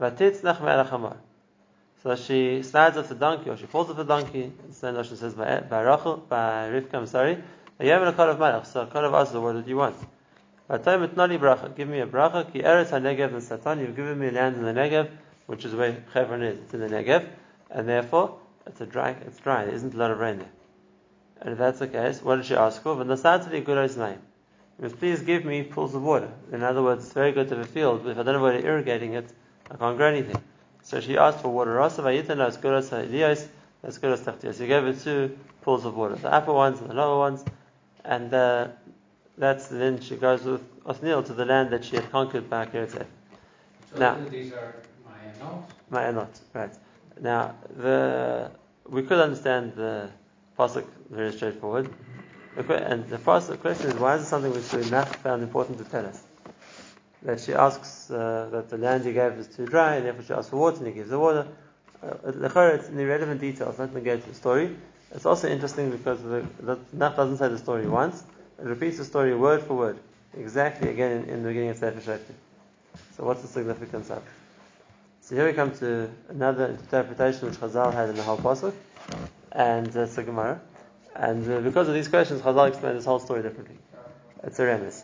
So 0.00 0.14
she 2.14 2.62
slides 2.62 2.96
off 2.96 3.08
the 3.08 3.14
donkey, 3.14 3.50
or 3.50 3.56
she 3.56 3.66
falls 3.66 3.90
off 3.90 3.96
the 3.96 4.04
donkey. 4.04 4.52
So 4.72 4.94
Noshon 4.94 5.16
says 5.16 5.34
by, 5.34 5.60
by 5.60 5.82
Rachel, 5.82 6.18
by 6.28 6.70
Rivka, 6.70 6.94
I'm 6.94 7.06
sorry. 7.06 7.42
You 7.80 7.90
have 7.90 8.02
a 8.02 8.12
call 8.12 8.30
of 8.30 8.38
malach. 8.38 8.66
So 8.66 8.86
call 8.86 9.04
of 9.04 9.14
asks 9.14 9.34
what 9.34 9.54
did 9.54 9.66
you 9.66 9.76
want? 9.76 9.96
Give 10.68 11.88
me 11.88 12.00
a 12.00 12.06
bracha. 12.06 12.52
Ki 12.52 12.60
eretz 12.60 12.90
ha-negev 12.90 13.32
and 13.32 13.42
satan. 13.42 13.80
You've 13.80 13.96
given 13.96 14.18
me 14.18 14.30
land 14.30 14.56
in 14.56 14.64
the 14.64 14.72
Negev, 14.72 15.08
which 15.46 15.64
is 15.64 15.74
where 15.74 16.04
Hebron 16.12 16.42
is. 16.42 16.58
It's 16.58 16.74
in 16.74 16.80
the 16.80 16.88
Negev, 16.88 17.26
and 17.70 17.88
therefore 17.88 18.38
it's 18.66 18.80
a 18.80 18.86
dry. 18.86 19.16
It's 19.26 19.38
dry. 19.38 19.64
There 19.64 19.74
isn't 19.74 19.94
a 19.94 19.96
lot 19.96 20.10
of 20.10 20.18
rain 20.18 20.38
there. 20.38 20.50
And 21.40 21.52
if 21.52 21.58
that's 21.58 21.78
the 21.78 21.88
case, 21.88 22.22
what 22.22 22.36
did 22.36 22.44
she 22.44 22.54
ask 22.54 22.82
for? 22.82 22.96
V'nasatli 22.96 23.64
gulois 23.64 23.96
mayim. 23.96 24.18
Please 24.80 25.22
give 25.22 25.44
me 25.44 25.64
pools 25.64 25.94
of 25.94 26.02
water. 26.02 26.30
In 26.52 26.62
other 26.62 26.82
words, 26.82 27.04
it's 27.04 27.12
very 27.12 27.32
good 27.32 27.48
to 27.48 27.56
have 27.56 27.64
a 27.64 27.68
field, 27.68 28.04
but 28.04 28.10
if 28.10 28.18
I 28.18 28.22
don't 28.22 28.40
where 28.40 28.52
to 28.52 28.64
irrigating 28.64 29.14
it, 29.14 29.32
I 29.70 29.76
can't 29.76 29.96
grow 29.96 30.06
anything. 30.06 30.40
So 30.82 31.00
she 31.00 31.18
asked 31.18 31.40
for 31.40 31.48
water. 31.48 31.80
As 31.80 31.96
good 31.96 32.74
as 32.74 32.92
Elias, 32.92 33.48
good 33.82 34.12
as 34.12 34.20
Tachtias. 34.20 34.58
He 34.58 34.66
gave 34.68 34.84
her 34.84 34.92
two 34.92 35.36
pools 35.62 35.84
of 35.84 35.96
water, 35.96 36.14
the 36.14 36.32
upper 36.32 36.52
ones 36.52 36.80
and 36.80 36.88
the 36.90 36.94
lower 36.94 37.18
ones, 37.18 37.44
and 38.04 38.32
uh, 38.32 38.68
that's 39.36 39.66
then 39.66 40.00
she 40.00 40.16
goes 40.16 40.44
with 40.44 40.62
Othniel 40.86 41.24
to 41.24 41.34
the 41.34 41.44
land 41.44 41.70
that 41.70 41.84
she 41.84 41.96
had 41.96 42.10
conquered 42.10 42.48
by 42.48 42.64
Keretzeh. 42.66 43.04
So 43.92 43.98
Now- 43.98 44.16
these 44.30 44.52
are 44.52 44.76
my 45.04 45.44
notes. 45.44 45.72
Ma'anot, 45.90 46.40
right. 46.54 46.74
Now, 47.20 47.54
the 47.76 48.50
we 48.88 49.02
could 49.02 49.18
understand 49.18 49.74
the 49.74 50.08
pasuk 50.58 50.86
very 51.10 51.32
straightforward. 51.32 51.90
And 52.58 53.08
the 53.08 53.18
first 53.18 53.56
question 53.60 53.90
is, 53.90 53.94
why 53.94 54.16
is 54.16 54.22
it 54.22 54.26
something 54.26 54.52
which 54.52 54.68
the 54.70 54.84
Nach 54.90 55.06
found 55.18 55.44
important 55.44 55.78
to 55.78 55.84
tell 55.84 56.04
us? 56.04 56.20
That 57.22 57.40
she 57.40 57.54
asks 57.54 58.10
uh, 58.10 58.48
that 58.50 58.68
the 58.68 58.78
land 58.78 59.04
he 59.04 59.12
gave 59.12 59.32
is 59.34 59.46
too 59.46 59.66
dry, 59.66 59.94
and 59.96 60.06
therefore 60.06 60.24
she 60.24 60.32
asks 60.32 60.50
for 60.50 60.56
water, 60.56 60.78
and 60.78 60.88
he 60.88 60.92
gives 60.92 61.10
the 61.10 61.20
water. 61.20 61.46
Uh, 62.02 62.14
it's 62.24 62.88
in 62.88 62.98
irrelevant 62.98 63.40
details, 63.40 63.78
not 63.78 63.94
negate 63.94 64.26
the 64.26 64.34
story. 64.34 64.76
It's 65.12 65.24
also 65.24 65.48
interesting 65.48 65.90
because 65.90 66.20
the, 66.22 66.44
the 66.60 66.78
Nach 66.92 67.14
doesn't 67.14 67.38
say 67.38 67.48
the 67.48 67.58
story 67.58 67.86
once, 67.86 68.24
it 68.58 68.64
repeats 68.64 68.98
the 68.98 69.04
story 69.04 69.36
word 69.36 69.62
for 69.62 69.74
word, 69.74 69.98
exactly 70.36 70.90
again 70.90 71.22
in, 71.22 71.28
in 71.28 71.42
the 71.44 71.48
beginning 71.48 71.70
of 71.70 71.76
Sefer 71.76 72.00
Shoftim. 72.00 72.34
So 73.16 73.24
what's 73.24 73.42
the 73.42 73.48
significance 73.48 74.10
of 74.10 74.18
it? 74.18 74.24
So 75.20 75.36
here 75.36 75.46
we 75.46 75.52
come 75.52 75.72
to 75.76 76.10
another 76.28 76.66
interpretation 76.66 77.48
which 77.48 77.58
Chazal 77.58 77.92
had 77.92 78.08
in 78.08 78.16
the 78.16 78.22
whole 78.24 78.38
pasuk, 78.38 78.74
and 79.52 79.86
the 79.86 80.22
Gemara. 80.24 80.60
And 81.18 81.50
uh, 81.50 81.60
because 81.60 81.88
of 81.88 81.94
these 81.94 82.06
questions, 82.06 82.42
Chazal 82.42 82.68
explained 82.68 82.96
this 82.96 83.04
whole 83.04 83.18
story 83.18 83.42
differently. 83.42 83.76
It's 84.44 84.58
a 84.60 84.62
remes. 84.62 85.02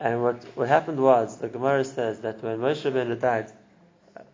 And 0.00 0.20
what, 0.20 0.42
what 0.56 0.66
happened 0.66 1.00
was, 1.00 1.36
the 1.38 1.48
Gemara 1.48 1.84
says 1.84 2.18
that 2.20 2.42
when 2.42 2.58
Moshe 2.58 2.82
Rabbeinu 2.82 3.20
died, 3.20 3.52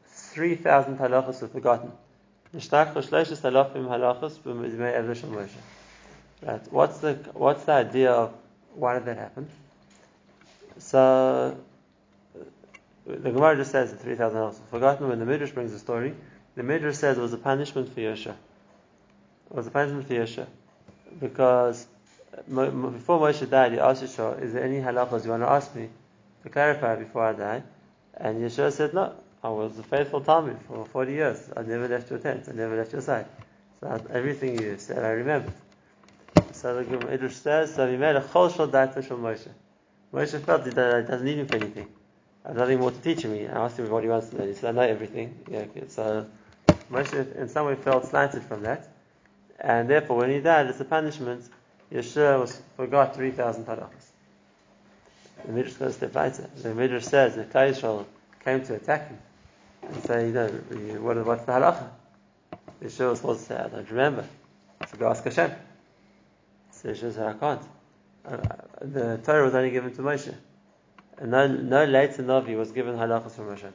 3,000 0.06 0.96
halachas 0.98 1.42
were 1.42 1.48
forgotten. 1.48 1.92
Right. 6.40 6.72
What's 6.72 6.98
the 7.00 7.14
what's 7.34 7.64
the 7.64 7.72
idea 7.72 8.12
of 8.12 8.32
why 8.74 8.94
did 8.94 9.04
that 9.04 9.18
happen? 9.18 9.50
So 10.78 11.58
the 13.06 13.30
Gemara 13.30 13.56
just 13.56 13.72
says 13.72 13.90
that 13.90 14.00
3,000 14.00 14.38
halachas 14.38 14.60
were 14.60 14.66
forgotten. 14.78 15.08
When 15.08 15.18
the 15.18 15.26
Midrash 15.26 15.50
brings 15.50 15.72
the 15.72 15.78
story, 15.78 16.14
the 16.54 16.62
Midrash 16.62 16.96
says 16.96 17.18
it 17.18 17.20
was 17.20 17.34
a 17.34 17.38
punishment 17.38 17.92
for 17.92 18.00
Yosha. 18.00 18.34
It 19.50 19.56
was 19.56 19.66
a 19.66 19.70
punishment 19.70 20.06
for 20.06 20.14
Yosha 20.14 20.46
because 21.20 21.86
before 22.46 23.20
Moshe 23.20 23.48
died, 23.48 23.72
he 23.72 23.78
asked 23.78 24.02
Yeshua, 24.02 24.40
"Is 24.42 24.52
there 24.52 24.64
any 24.64 24.80
halachas 24.80 25.24
you 25.24 25.30
want 25.30 25.42
to 25.42 25.50
ask 25.50 25.74
me 25.74 25.88
to 26.42 26.48
clarify 26.48 26.96
before 26.96 27.24
I 27.24 27.32
die?" 27.32 27.62
And 28.14 28.40
Yeshua 28.40 28.72
said, 28.72 28.94
"No, 28.94 29.14
I 29.42 29.48
was 29.48 29.78
a 29.78 29.82
faithful 29.82 30.20
Talmud 30.20 30.58
for 30.66 30.84
40 30.84 31.12
years. 31.12 31.50
I 31.56 31.62
never 31.62 31.88
left 31.88 32.10
your 32.10 32.18
tent. 32.18 32.48
I 32.48 32.52
never 32.52 32.76
left 32.76 32.92
your 32.92 33.02
side. 33.02 33.26
So 33.80 34.00
everything 34.10 34.60
you 34.60 34.76
said, 34.78 35.04
I 35.04 35.10
remembered." 35.10 35.54
So 36.52 36.74
the 36.76 36.84
Gemara 36.84 37.30
says, 37.30 37.74
"So 37.74 37.88
he 37.90 37.96
made 37.96 38.16
a 38.16 38.20
chol 38.20 38.70
data 38.70 39.02
from 39.02 39.22
Moshe." 39.22 39.48
Moshe 40.12 40.40
felt 40.40 40.64
that 40.64 40.70
he 40.70 41.06
doesn't 41.06 41.24
need 41.24 41.38
him 41.38 41.46
for 41.46 41.56
anything. 41.56 41.88
I 42.44 42.48
have 42.48 42.56
nothing 42.56 42.78
more 42.80 42.90
to 42.90 43.00
teach 43.00 43.24
me. 43.26 43.46
I 43.46 43.64
asked 43.64 43.78
him 43.78 43.90
what 43.90 44.02
he 44.02 44.08
wants 44.08 44.30
to 44.30 44.38
know. 44.38 44.46
He 44.46 44.54
said, 44.54 44.70
"I 44.70 44.72
know 44.72 44.82
everything." 44.82 45.38
Yeah, 45.50 45.60
okay. 45.60 45.86
So 45.88 46.26
Moshe, 46.90 47.36
in 47.36 47.48
some 47.48 47.66
way, 47.66 47.74
felt 47.76 48.06
slanted 48.06 48.42
from 48.42 48.62
that, 48.62 48.88
and 49.60 49.90
therefore, 49.90 50.18
when 50.18 50.30
he 50.30 50.40
died, 50.40 50.66
it's 50.66 50.80
a 50.80 50.84
punishment. 50.84 51.48
Yeshua 51.92 52.40
was 52.40 52.60
forgot 52.76 53.16
3,000 53.16 53.64
halachas. 53.64 54.10
The 55.44 55.52
Midrash 55.52 55.74
goes 55.74 55.90
a 55.90 55.92
step 55.94 56.14
later. 56.14 56.50
The 56.62 56.74
Midrash 56.74 57.04
says 57.04 57.34
that 57.36 57.50
Yisrael 57.50 58.04
came 58.44 58.62
to 58.64 58.74
attack 58.74 59.08
him 59.08 59.18
and 59.82 60.02
say, 60.04 60.26
you 60.28 60.32
know, 60.32 60.48
what, 61.00 61.24
what's 61.24 61.44
the 61.44 61.52
halacha? 61.52 61.88
Yeshua 62.82 63.10
was 63.10 63.18
supposed 63.18 63.40
to 63.40 63.46
say, 63.46 63.56
I 63.56 63.68
don't 63.68 63.90
remember. 63.90 64.24
So 64.90 64.96
go 64.96 65.08
ask 65.08 65.24
Hashem. 65.24 65.52
So 66.70 66.90
Yeshua 66.90 67.14
said, 67.14 67.26
I 67.26 67.32
can't. 67.34 67.62
Uh, 68.24 68.36
the 68.82 69.18
Torah 69.24 69.44
was 69.44 69.54
only 69.54 69.70
given 69.70 69.92
to 69.94 70.02
Moshe. 70.02 70.34
And 71.16 71.30
no, 71.32 71.46
no 71.48 71.84
later 71.84 72.22
Navi 72.22 72.56
was 72.56 72.70
given 72.70 72.94
halachas 72.94 73.32
from 73.32 73.48
Hashem. 73.50 73.72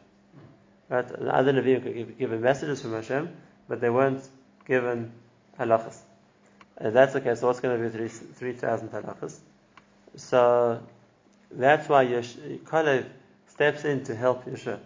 Right? 0.90 1.12
Other 1.12 1.54
Navi 1.54 1.84
could 1.84 1.94
give, 1.94 2.18
given 2.18 2.42
messages 2.42 2.82
from 2.82 2.94
Hashem, 2.94 3.36
but 3.68 3.82
they 3.82 3.90
weren't 3.90 4.26
given 4.66 5.12
halachas. 5.60 6.00
And 6.78 6.96
that's 6.96 7.16
okay, 7.16 7.36
so 7.36 7.48
what's 7.48 7.60
going 7.60 7.92
to 7.92 7.98
be 7.98 8.08
3,000 8.08 8.90
halachas? 8.90 9.40
So 10.16 10.82
that's 11.52 11.88
why 11.88 12.04
Yesh- 12.04 12.36
Kalev 12.66 13.06
steps 13.48 13.86
in 13.86 14.04
to 14.06 14.16
help 14.16 14.46
Yeshua. 14.46 14.80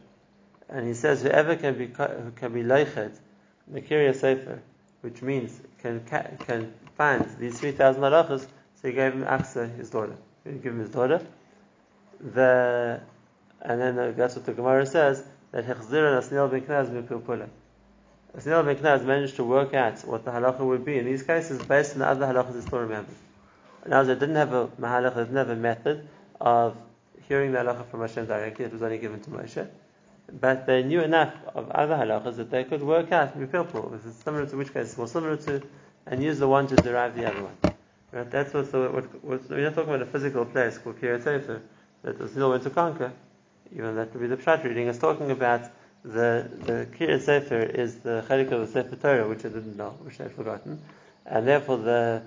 And 0.69 0.85
he 0.85 0.93
says, 0.93 1.21
whoever 1.21 1.55
can 1.55 1.77
be, 1.77 1.87
can 1.87 2.53
be 2.53 2.63
leichet, 2.63 3.17
Makiriya 3.71 4.15
Sefer, 4.15 4.61
which 5.01 5.21
means 5.21 5.59
can, 5.79 6.01
can 6.05 6.73
find 6.97 7.25
these 7.39 7.59
3,000 7.59 8.01
halachas, 8.01 8.41
so 8.41 8.87
he 8.87 8.93
gave 8.93 9.13
him 9.13 9.23
Aksa, 9.23 9.75
his 9.75 9.89
daughter. 9.89 10.15
He 10.43 10.51
gave 10.51 10.73
him 10.73 10.79
his 10.79 10.89
daughter. 10.89 11.25
The, 12.19 13.01
and 13.61 13.81
then 13.81 13.99
uh, 13.99 14.13
that's 14.15 14.35
what 14.35 14.45
the 14.45 14.53
Gemara 14.53 14.85
says, 14.85 15.23
that 15.51 15.65
Hechzir 15.65 16.17
and 16.17 16.23
Asnil 16.23 16.51
ben 16.51 16.61
Knaz 16.61 16.89
mipilpula. 16.89 17.49
Asnil 18.35 18.65
ben 18.65 18.75
Knaz 18.77 19.03
managed 19.03 19.35
to 19.35 19.43
work 19.43 19.73
out 19.73 19.99
what 20.01 20.25
the 20.25 20.31
halacha 20.31 20.59
would 20.59 20.83
be 20.83 20.97
in 20.97 21.05
these 21.05 21.23
cases 21.23 21.63
based 21.63 21.93
on 21.93 21.99
the 21.99 22.07
other 22.07 22.25
halachas 22.25 22.55
he 22.55 22.61
still 22.61 22.79
remembered. 22.79 23.15
Now 23.87 24.03
they 24.03 24.15
didn't 24.15 24.35
have 24.35 24.53
a 24.53 24.67
mahalach, 24.67 25.15
they 25.15 25.21
didn't 25.21 25.37
have 25.37 25.49
a 25.49 25.55
method 25.55 26.07
of 26.41 26.75
hearing 27.27 27.51
the 27.51 27.59
halacha 27.59 27.85
from 27.89 28.01
Hashem 28.01 28.25
directly, 28.25 28.65
it 28.65 28.73
was 28.73 28.81
only 28.81 28.97
given 28.97 29.21
to 29.21 29.29
Moshe. 29.29 29.67
But 30.41 30.65
they 30.65 30.83
knew 30.83 31.01
enough 31.01 31.33
of 31.55 31.71
other 31.71 31.95
halachas 31.95 32.35
that 32.35 32.51
they 32.51 32.63
could 32.65 32.83
work 32.83 33.11
out 33.11 33.39
mipilpul, 33.39 33.95
if 33.95 34.05
it's 34.05 34.23
similar 34.23 34.45
to 34.45 34.57
which 34.57 34.73
case 34.73 34.87
it's 34.87 34.97
more 34.97 35.07
similar 35.07 35.37
to, 35.37 35.61
and 36.05 36.21
use 36.21 36.39
the 36.39 36.47
one 36.47 36.67
to 36.67 36.75
derive 36.75 37.15
the 37.15 37.25
other 37.25 37.43
one. 37.43 37.75
Right? 38.11 38.29
That's 38.29 38.53
what's 38.53 38.69
the, 38.71 38.89
what, 38.89 39.23
what, 39.23 39.49
we're 39.49 39.63
not 39.63 39.75
talking 39.75 39.93
about 39.93 40.01
a 40.01 40.11
physical 40.11 40.45
place 40.45 40.77
called 40.77 40.99
Kiryat 40.99 41.23
Sefer 41.23 41.61
that 42.03 42.19
Osnil 42.19 42.49
went 42.49 42.63
to 42.63 42.69
conquer, 42.69 43.11
even 43.73 43.95
that 43.95 44.13
the 44.13 44.19
Pshat 44.19 44.63
reading, 44.63 44.87
is 44.87 44.97
talking 44.97 45.31
about 45.31 45.69
the 46.13 46.49
the 46.65 46.87
Kiryat 46.97 47.21
Sefer 47.21 47.59
is 47.59 47.95
the 47.97 48.23
Chelik 48.27 48.51
of 48.51 48.61
the 48.61 48.67
Sefer 48.67 48.95
Torah, 48.95 49.27
which 49.27 49.39
I 49.45 49.49
didn't 49.49 49.77
know, 49.77 49.91
which 50.01 50.19
I'd 50.19 50.31
forgotten, 50.31 50.81
and 51.25 51.47
therefore 51.47 51.77
the 51.77 52.23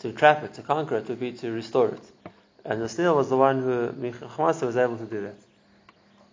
to 0.00 0.12
trap 0.12 0.44
it, 0.44 0.54
to 0.54 0.62
conquer 0.62 0.96
it, 0.96 1.08
would 1.08 1.20
be 1.20 1.32
to 1.32 1.50
restore 1.50 1.88
it. 1.88 2.32
And 2.64 2.80
the 2.80 2.86
Osnil 2.86 3.16
was 3.16 3.28
the 3.28 3.36
one 3.36 3.62
who 3.62 3.88
Chamasa 4.12 4.66
was 4.66 4.76
able 4.76 4.96
to 4.98 5.06
do 5.06 5.22
that. 5.22 5.34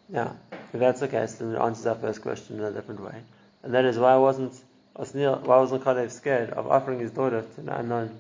Now, 0.07 0.37
if 0.51 0.79
that's 0.79 0.99
the 0.99 1.07
case, 1.07 1.35
then 1.35 1.55
it 1.55 1.57
answers 1.57 1.87
our 1.87 1.95
first 1.95 2.21
question 2.21 2.59
in 2.59 2.63
a 2.63 2.71
different 2.71 3.01
way, 3.01 3.21
and 3.63 3.73
that 3.73 3.85
is 3.85 3.97
why 3.97 4.15
wasn't 4.17 4.53
Osnil, 4.95 5.41
why 5.41 5.57
wasn't 5.57 5.83
Kalev 5.83 6.11
scared 6.11 6.51
of 6.51 6.67
offering 6.67 6.99
his 6.99 7.11
daughter 7.11 7.43
to 7.55 7.61
an 7.61 7.69
unknown 7.69 8.19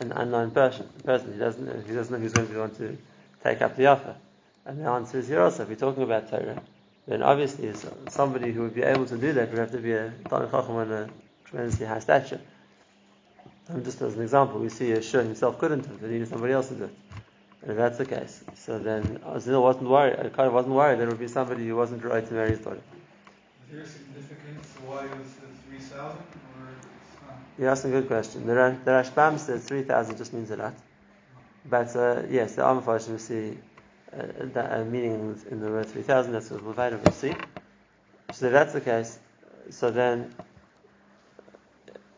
an 0.00 0.12
unknown 0.12 0.50
person. 0.50 0.88
person. 1.04 1.32
He 1.34 1.38
doesn't 1.38 1.64
know, 1.64 1.82
he 1.86 1.94
doesn't 1.94 2.12
know 2.12 2.18
who's 2.18 2.32
going 2.32 2.48
to 2.48 2.58
want 2.58 2.76
to 2.78 2.96
take 3.44 3.60
up 3.62 3.76
the 3.76 3.86
offer. 3.86 4.16
And 4.64 4.80
the 4.80 4.88
answer 4.88 5.18
is 5.18 5.28
here 5.28 5.42
also. 5.42 5.62
If 5.62 5.68
we're 5.68 5.74
talking 5.76 6.02
about 6.02 6.30
Torah, 6.30 6.60
then 7.06 7.22
obviously 7.22 7.72
somebody 8.08 8.52
who 8.52 8.62
would 8.62 8.74
be 8.74 8.82
able 8.82 9.06
to 9.06 9.16
do 9.16 9.32
that 9.32 9.50
would 9.50 9.58
have 9.58 9.72
to 9.72 9.78
be 9.78 9.92
a 9.92 10.12
Talmud 10.28 10.50
Chacham 10.50 10.76
on 10.76 10.92
a 10.92 11.10
tremendously 11.44 11.86
high 11.86 11.98
stature. 11.98 12.40
And 13.68 13.84
just 13.84 14.00
as 14.02 14.14
an 14.14 14.22
example, 14.22 14.60
we 14.60 14.68
see 14.68 14.90
Yeshua 14.90 15.24
himself 15.24 15.58
couldn't 15.58 15.86
have, 15.86 16.00
he 16.00 16.06
needed 16.06 16.28
somebody 16.28 16.52
else 16.52 16.68
to 16.68 16.74
do 16.74 16.84
it. 16.84 16.94
And 17.62 17.72
if 17.72 17.76
that's 17.76 17.98
the 17.98 18.06
case, 18.06 18.42
so 18.54 18.78
then 18.78 19.20
Azil 19.26 19.62
wasn't 19.62 19.88
worried, 19.88 20.16
Akar 20.16 20.50
wasn't 20.50 20.74
worried 20.74 20.98
there 20.98 21.08
would 21.08 21.18
be 21.18 21.28
somebody 21.28 21.66
who 21.66 21.76
wasn't 21.76 22.04
right 22.04 22.26
to 22.26 22.34
marry 22.34 22.50
his 22.50 22.60
daughter. 22.60 22.80
Is 23.70 23.74
there 23.74 23.82
a 23.82 23.86
significance 23.86 24.72
to 24.74 24.80
why 24.82 25.04
it 25.04 25.10
was 25.10 25.28
uh, 25.38 25.68
3,000 25.68 26.06
or 26.08 26.14
it's 26.16 27.22
not? 27.26 27.36
You 27.58 27.68
asked 27.68 27.84
a 27.84 27.88
good 27.90 28.08
question. 28.08 28.46
The, 28.46 28.54
Ra- 28.54 28.76
the 28.84 28.90
Rashbam 28.90 29.38
says 29.38 29.64
3,000 29.66 30.16
just 30.16 30.32
means 30.32 30.50
a 30.50 30.56
lot. 30.56 30.74
But 31.66 31.94
uh, 31.94 32.22
yes, 32.30 32.54
the 32.56 33.06
we 33.10 33.18
see 33.18 33.58
uh, 34.12 34.22
that, 34.54 34.80
uh, 34.80 34.84
meaning 34.84 35.38
in 35.50 35.60
the 35.60 35.70
word 35.70 35.86
3,000, 35.86 36.32
that's 36.32 36.50
what 36.50 36.62
we'll 36.62 36.74
we'll 36.74 37.12
see. 37.12 37.34
So 38.32 38.46
if 38.46 38.52
that's 38.52 38.72
the 38.72 38.80
case, 38.80 39.18
so 39.70 39.90
then, 39.90 40.34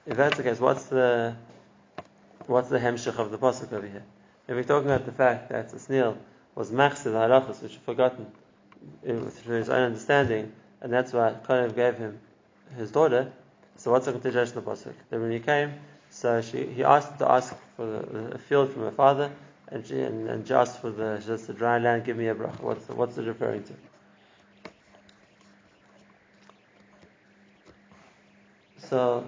if 0.07 0.17
that's 0.17 0.37
the 0.37 0.43
case, 0.43 0.59
what's 0.59 0.85
the 0.85 1.37
what's 2.47 2.69
the 2.69 2.79
hemshich 2.79 3.19
of 3.19 3.31
the 3.31 3.39
pasuk 3.39 3.73
over 3.73 3.87
here? 3.87 4.03
If 4.49 4.57
we're 4.57 4.65
talking 4.65 4.91
about 4.91 5.07
the 5.07 5.13
fact 5.13 5.51
that 5.51 5.73
Asnil 5.73 6.17
was 6.55 6.71
machzir 6.71 7.13
halachas, 7.13 7.63
which 7.63 7.77
are 7.77 7.81
forgotten 7.81 8.27
uh, 9.09 9.31
through 9.31 9.59
his 9.59 9.69
own 9.69 9.83
understanding, 9.83 10.53
and 10.81 10.93
that's 10.93 11.13
why 11.13 11.35
Kalev 11.47 11.75
gave 11.75 11.97
him 11.97 12.19
his 12.77 12.91
daughter. 12.91 13.33
So 13.77 13.93
what's 13.93 14.07
the 14.07 14.13
continuation 14.13 14.59
of 14.59 14.65
the 14.65 14.71
pasuk? 14.71 14.95
That 15.11 15.21
when 15.21 15.31
he 15.31 15.41
came, 15.41 15.75
so 16.11 16.41
she, 16.43 16.67
he 16.67 16.85
asked 16.85 17.19
to 17.19 17.31
ask 17.31 17.55
for 17.77 18.33
a 18.33 18.39
field 18.39 18.73
from 18.73 18.83
her 18.83 18.91
father, 18.91 19.31
and 19.73 19.91
and, 19.91 20.29
and 20.29 20.51
asked 20.51 20.81
for 20.81 20.91
the 20.91 21.23
just 21.27 21.47
the 21.47 21.53
dry 21.53 21.79
land. 21.79 22.05
Give 22.05 22.17
me 22.17 22.29
a 22.29 22.35
bracha. 22.35 22.61
What's 22.61 22.87
the, 22.87 22.95
what's 22.95 23.19
it 23.19 23.27
referring 23.27 23.65
to? 23.65 23.73
So 28.89 29.25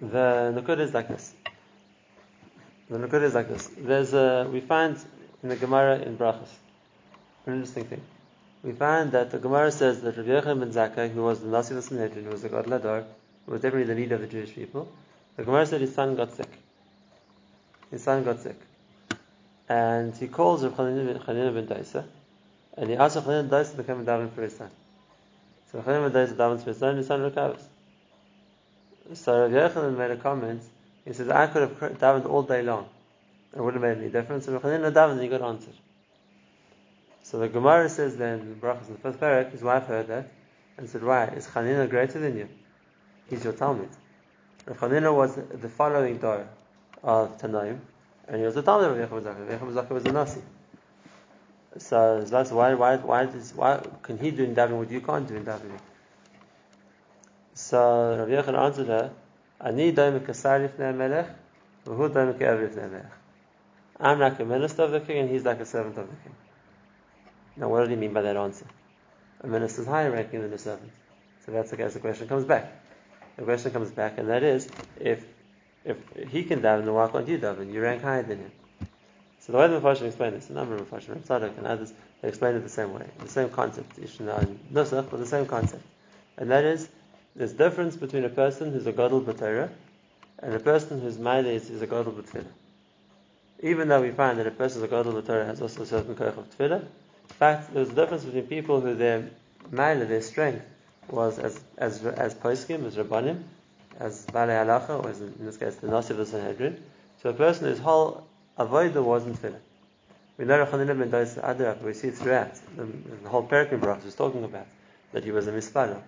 the 0.00 0.52
nukud 0.54 0.80
is 0.80 0.94
like 0.94 1.08
this. 1.08 1.34
The 2.88 2.98
nukud 2.98 3.22
is 3.22 3.34
like 3.34 3.48
this. 3.48 3.68
There's 3.76 4.14
a 4.14 4.48
we 4.52 4.60
find 4.60 4.96
in 5.42 5.48
the 5.48 5.56
Gemara 5.56 5.98
in 5.98 6.16
Brachas 6.16 6.48
an 7.46 7.54
interesting 7.54 7.84
thing. 7.84 8.02
We 8.62 8.72
find 8.72 9.12
that 9.12 9.30
the 9.30 9.38
Gemara 9.38 9.72
says 9.72 10.02
that 10.02 10.16
Rabbi 10.16 10.28
Yochanan 10.28 10.60
ben 10.60 10.72
Zakkai, 10.72 11.12
who 11.12 11.22
was 11.22 11.40
the 11.40 11.48
Nasi 11.48 11.74
of 11.74 11.76
the 11.76 11.82
Sanhedrin, 11.82 12.24
who 12.24 12.30
was 12.30 12.42
the 12.42 12.48
Gadol 12.48 12.78
Hador, 12.78 13.04
who 13.46 13.52
was 13.52 13.62
definitely 13.62 13.92
the 13.92 13.98
leader 13.98 14.16
of 14.16 14.20
the 14.20 14.26
Jewish 14.26 14.54
people, 14.54 14.92
the 15.36 15.44
Gemara 15.44 15.66
said 15.66 15.80
his 15.80 15.94
son 15.94 16.16
got 16.16 16.32
sick. 16.32 16.49
His 17.90 18.02
son 18.02 18.24
got 18.24 18.40
sick. 18.40 18.60
And 19.68 20.16
he 20.16 20.28
calls 20.28 20.64
Rabbi 20.64 20.76
Chanina 20.76 21.54
ben 21.54 21.66
Daisa, 21.66 22.04
and 22.76 22.90
he 22.90 22.96
asks 22.96 23.16
Rabbi 23.16 23.28
Chanina 23.28 23.50
ben 23.50 23.64
Daisa 23.64 23.76
to 23.76 23.82
come 23.84 23.98
and 23.98 24.06
daven 24.06 24.32
for 24.32 24.42
his 24.42 24.56
son. 24.56 24.70
So 25.70 25.78
Rabbi 25.78 25.90
Chanina 25.90 26.12
ben 26.12 26.26
Daisa 26.26 26.36
davens 26.36 26.64
for 26.64 26.70
his 26.70 26.78
son, 26.78 26.88
and 26.90 26.98
his 26.98 27.06
son 27.06 27.22
recovers. 27.22 27.68
So 29.14 29.48
Rabbi 29.48 29.54
Yochanan 29.54 29.96
made 29.96 30.10
a 30.10 30.16
comment, 30.16 30.62
he 31.04 31.12
says, 31.12 31.28
I 31.28 31.46
could 31.46 31.62
have 31.62 31.98
davened 31.98 32.26
all 32.26 32.42
day 32.42 32.62
long. 32.62 32.88
It 33.54 33.60
wouldn't 33.60 33.82
have 33.82 33.96
made 33.96 34.02
any 34.02 34.12
difference. 34.12 34.46
And 34.46 34.54
Rabbi 34.54 34.68
Chanina 34.68 34.92
davened 34.92 35.12
and 35.12 35.22
he 35.22 35.28
got 35.28 35.42
answered. 35.42 35.74
So 37.22 37.38
the 37.38 37.48
Gemara 37.48 37.88
says 37.88 38.16
then, 38.16 38.40
in 38.40 38.54
Brachas, 38.56 38.88
in 38.88 38.94
the 38.94 39.00
first 39.00 39.20
parak, 39.20 39.52
his 39.52 39.62
wife 39.62 39.84
heard 39.86 40.08
that 40.08 40.30
and 40.76 40.88
said, 40.88 41.02
Why? 41.02 41.26
Is 41.26 41.46
Chanina 41.46 41.88
greater 41.88 42.18
than 42.18 42.36
you? 42.36 42.48
He's 43.28 43.44
your 43.44 43.52
Talmud. 43.52 43.88
Rav 44.66 44.78
Chanina 44.78 45.14
was 45.14 45.36
the 45.36 45.68
following 45.68 46.18
door 46.18 46.48
of 47.02 47.38
Tanaim, 47.38 47.78
and 48.28 48.36
he 48.38 48.42
was 48.44 48.54
the 48.54 48.62
Talmud 48.62 48.90
of 48.90 49.10
Yechon 49.10 49.22
Zakah. 49.22 49.58
Yechon 49.58 49.72
Zakah 49.72 49.90
was 49.90 50.04
a 50.06 50.12
Nasi. 50.12 50.42
So 51.78 52.22
that's 52.22 52.50
why 52.50 52.74
why 52.74 52.96
why 52.96 53.26
does 53.26 53.54
why 53.54 53.80
can 54.02 54.18
he 54.18 54.30
do 54.30 54.44
in 54.44 54.54
davening 54.54 54.78
what 54.78 54.90
you 54.90 55.00
can't 55.00 55.26
do 55.26 55.36
in 55.36 55.44
davening? 55.44 55.78
So 57.54 58.16
Rabbi 58.18 58.32
Yechon 58.32 58.58
answered 58.58 58.88
her, 58.88 59.12
"Ani 59.60 59.92
doim 59.92 60.20
kasari 60.20 60.68
fnei 60.68 60.96
melech, 60.96 61.28
v'hu 61.86 62.10
doim 62.10 62.34
ke'evi 62.38 62.68
fnei 62.74 62.90
melech." 62.90 63.12
I'm 63.98 64.18
like 64.18 64.40
a 64.40 64.44
minister 64.44 64.82
of 64.82 64.92
the 64.92 65.00
king, 65.00 65.18
and 65.18 65.30
he's 65.30 65.44
like 65.44 65.60
a 65.60 65.66
servant 65.66 65.98
of 65.98 66.08
the 66.08 66.16
king. 66.16 66.34
Now, 67.56 67.68
what 67.68 67.80
did 67.80 67.90
he 67.90 67.96
mean 67.96 68.14
by 68.14 68.22
that 68.22 68.36
answer? 68.36 68.64
A 69.42 69.46
minister 69.46 69.82
is 69.82 69.86
higher 69.86 70.10
ranking 70.10 70.40
than 70.40 70.52
a 70.52 70.58
servant. 70.58 70.90
So 71.44 71.52
that's 71.52 71.72
okay. 71.72 71.84
So 71.88 71.94
the 71.94 72.00
question 72.00 72.26
comes 72.26 72.44
back. 72.44 72.72
The 73.36 73.44
question 73.44 73.72
comes 73.72 73.90
back, 73.90 74.18
and 74.18 74.28
that 74.30 74.42
is, 74.42 74.68
if 74.98 75.24
if 75.84 75.96
he 76.30 76.44
can 76.44 76.60
daven, 76.60 76.92
why 76.92 77.08
can't 77.08 77.28
you 77.28 77.38
daven? 77.38 77.72
You 77.72 77.80
rank 77.82 78.02
higher 78.02 78.22
than 78.22 78.38
him. 78.38 78.52
So 79.40 79.52
the 79.52 79.58
way 79.58 79.68
the 79.68 79.80
Mepharshim 79.80 80.06
explain 80.06 80.32
this, 80.32 80.50
a 80.50 80.52
number 80.52 80.74
of 80.74 80.88
Mepharshim, 80.88 81.08
Reb 81.10 81.24
Tzadok 81.24 81.56
and 81.58 81.66
others, 81.66 81.92
they 82.20 82.28
explain 82.28 82.54
it 82.54 82.60
the 82.60 82.68
same 82.68 82.92
way, 82.92 83.06
the 83.18 83.28
same 83.28 83.48
concept, 83.48 83.96
Ishna 83.98 84.38
and 84.38 84.58
Nusach, 84.72 85.10
but 85.10 85.18
the 85.18 85.26
same 85.26 85.46
concept. 85.46 85.82
And 86.36 86.50
that 86.50 86.64
is, 86.64 86.88
there's 87.34 87.52
difference 87.52 87.96
between 87.96 88.24
a 88.24 88.28
person 88.28 88.72
who's 88.72 88.86
a 88.86 88.92
Gadol 88.92 89.22
B'Torah 89.22 89.70
and 90.40 90.54
a 90.54 90.60
person 90.60 91.00
whose 91.00 91.18
mind 91.18 91.46
is, 91.46 91.70
is 91.70 91.80
a 91.80 91.86
Gadol 91.86 92.12
B'Tfilah. 92.12 92.52
Even 93.62 93.88
though 93.88 94.00
we 94.02 94.10
find 94.10 94.38
that 94.38 94.46
a 94.46 94.50
person 94.50 94.80
who's 94.80 94.90
a 94.90 94.94
Gadol 94.94 95.22
B'Torah 95.22 95.46
has 95.46 95.62
also 95.62 95.82
a 95.82 95.86
certain 95.86 96.14
koich 96.14 96.36
of 96.36 96.60
in 97.30 97.36
fact, 97.36 97.72
there's 97.72 97.90
a 97.90 97.94
difference 97.94 98.24
between 98.24 98.46
people 98.46 98.80
who 98.80 98.94
their 98.94 99.30
mind, 99.70 100.02
their 100.02 100.20
strength, 100.20 100.64
was 101.08 101.38
as 101.38 101.60
as 101.78 102.04
as 102.04 102.34
poskim, 102.34 102.84
as 102.84 102.96
rabbanim, 102.96 103.42
as 103.98 104.26
bale 104.26 104.48
halacha, 104.48 105.02
or 105.02 105.10
as 105.10 105.20
in 105.20 105.34
this 105.40 105.56
case 105.56 105.76
the 105.76 105.88
nasi 105.88 106.12
of 106.12 106.18
the 106.18 106.26
Sanhedrin. 106.26 106.82
So 107.22 107.30
a 107.30 107.32
person 107.32 107.66
whose 107.66 107.78
whole 107.78 108.26
avodah 108.58 109.02
wasn't 109.02 109.40
tefillah. 109.40 109.60
We 110.38 110.46
know 110.46 110.64
Rachanan 110.64 110.98
ben 110.98 111.10
Dais 111.10 111.34
Adarab, 111.34 111.82
we 111.82 111.92
see 111.92 112.10
throughout 112.10 112.54
the, 112.76 112.86
the 113.22 113.28
whole 113.28 113.46
Perikim 113.46 113.80
Brach 113.80 114.04
is 114.06 114.14
talking 114.14 114.44
about 114.44 114.66
that 115.12 115.24
he 115.24 115.32
was 115.32 115.46
a 115.46 115.52
mispaler. 115.52 116.00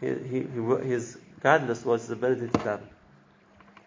He, 0.00 0.08
he, 0.08 0.40
his 0.86 1.16
godless 1.42 1.84
was 1.84 2.02
his 2.02 2.10
ability 2.10 2.48
to 2.48 2.58
daven. 2.58 2.88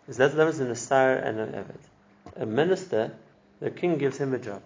Is 0.08 0.18
that 0.18 0.32
the 0.32 0.38
difference 0.38 0.60
in 0.60 0.68
a 0.68 0.76
sire 0.76 1.16
and 1.16 1.40
an 1.40 1.52
eved? 1.52 2.42
A 2.42 2.46
minister, 2.46 3.14
the 3.60 3.70
king 3.70 3.98
gives 3.98 4.18
him 4.18 4.34
a 4.34 4.40
job. 4.40 4.62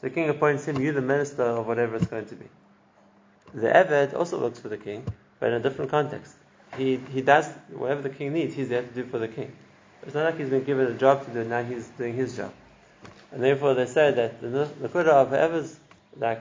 So 0.00 0.08
the 0.08 0.10
king 0.10 0.28
appoints 0.28 0.66
him, 0.66 0.80
you 0.80 0.92
the 0.92 1.00
minister 1.00 1.42
of 1.42 1.66
whatever 1.66 1.96
it's 1.96 2.06
going 2.06 2.26
to 2.26 2.34
be. 2.34 2.46
The 3.54 3.68
Eved 3.68 4.14
also 4.14 4.40
works 4.40 4.58
for 4.58 4.68
the 4.68 4.76
king, 4.76 5.06
but 5.40 5.50
in 5.50 5.54
a 5.54 5.60
different 5.60 5.90
context. 5.90 6.34
He, 6.76 6.96
he 7.12 7.22
does 7.22 7.48
whatever 7.72 8.02
the 8.02 8.10
king 8.10 8.32
needs, 8.32 8.54
he's 8.54 8.68
there 8.68 8.82
to 8.82 8.88
do 8.88 9.04
for 9.04 9.18
the 9.18 9.28
king. 9.28 9.52
It's 10.02 10.14
not 10.14 10.24
like 10.24 10.38
he's 10.38 10.50
been 10.50 10.64
given 10.64 10.86
a 10.86 10.94
job 10.94 11.24
to 11.24 11.30
do, 11.32 11.44
now 11.44 11.62
he's 11.62 11.86
doing 11.98 12.14
his 12.14 12.36
job. 12.36 12.52
And 13.32 13.42
therefore 13.42 13.74
they 13.74 13.86
say 13.86 14.12
that 14.12 14.40
the, 14.40 14.68
Qudah 14.88 15.08
of 15.08 15.28
whoever's 15.30 15.76
like, 16.16 16.40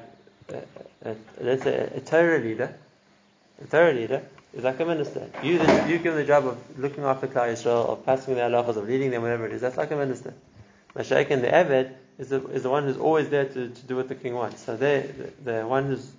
a, 0.50 1.10
a, 1.10 1.16
let's 1.42 1.64
say, 1.64 1.90
a 1.96 2.00
Torah 2.00 2.40
leader, 2.40 2.76
a 3.62 3.68
Torah 3.68 3.94
leader 3.94 4.24
is 4.54 4.64
like 4.64 4.80
a 4.80 4.86
minister. 4.86 5.30
You, 5.44 5.54
you 5.54 5.98
give 5.98 6.14
him 6.14 6.16
the 6.16 6.24
job 6.24 6.48
of 6.48 6.80
looking 6.80 7.04
after 7.04 7.28
Klal 7.28 7.52
Yisrael, 7.52 7.90
of 7.90 8.06
passing 8.06 8.36
the 8.36 8.42
halachas, 8.42 8.78
of 8.78 8.88
leading 8.88 9.12
them, 9.12 9.22
whatever 9.22 9.46
it 9.46 9.54
is. 9.54 9.62
That's 9.62 9.78
like 9.78 9.92
a 9.92 9.96
minister. 9.96 10.34
Mashaykh 10.96 11.30
and 11.32 11.44
the 11.44 11.48
Eved 11.48 11.94
is 12.18 12.30
the, 12.30 12.46
is 12.48 12.64
the 12.64 12.70
one 12.70 12.84
who's 12.84 12.98
always 12.98 13.30
there 13.30 13.46
to, 13.46 13.70
to 13.70 13.82
do 13.88 13.96
what 13.98 14.08
the 14.08 14.16
king 14.16 14.34
wants. 14.34 14.64
So 14.64 14.78
they, 14.78 15.02
the, 15.44 15.52
the 15.52 15.68
one 15.68 15.88
who's 15.88 16.10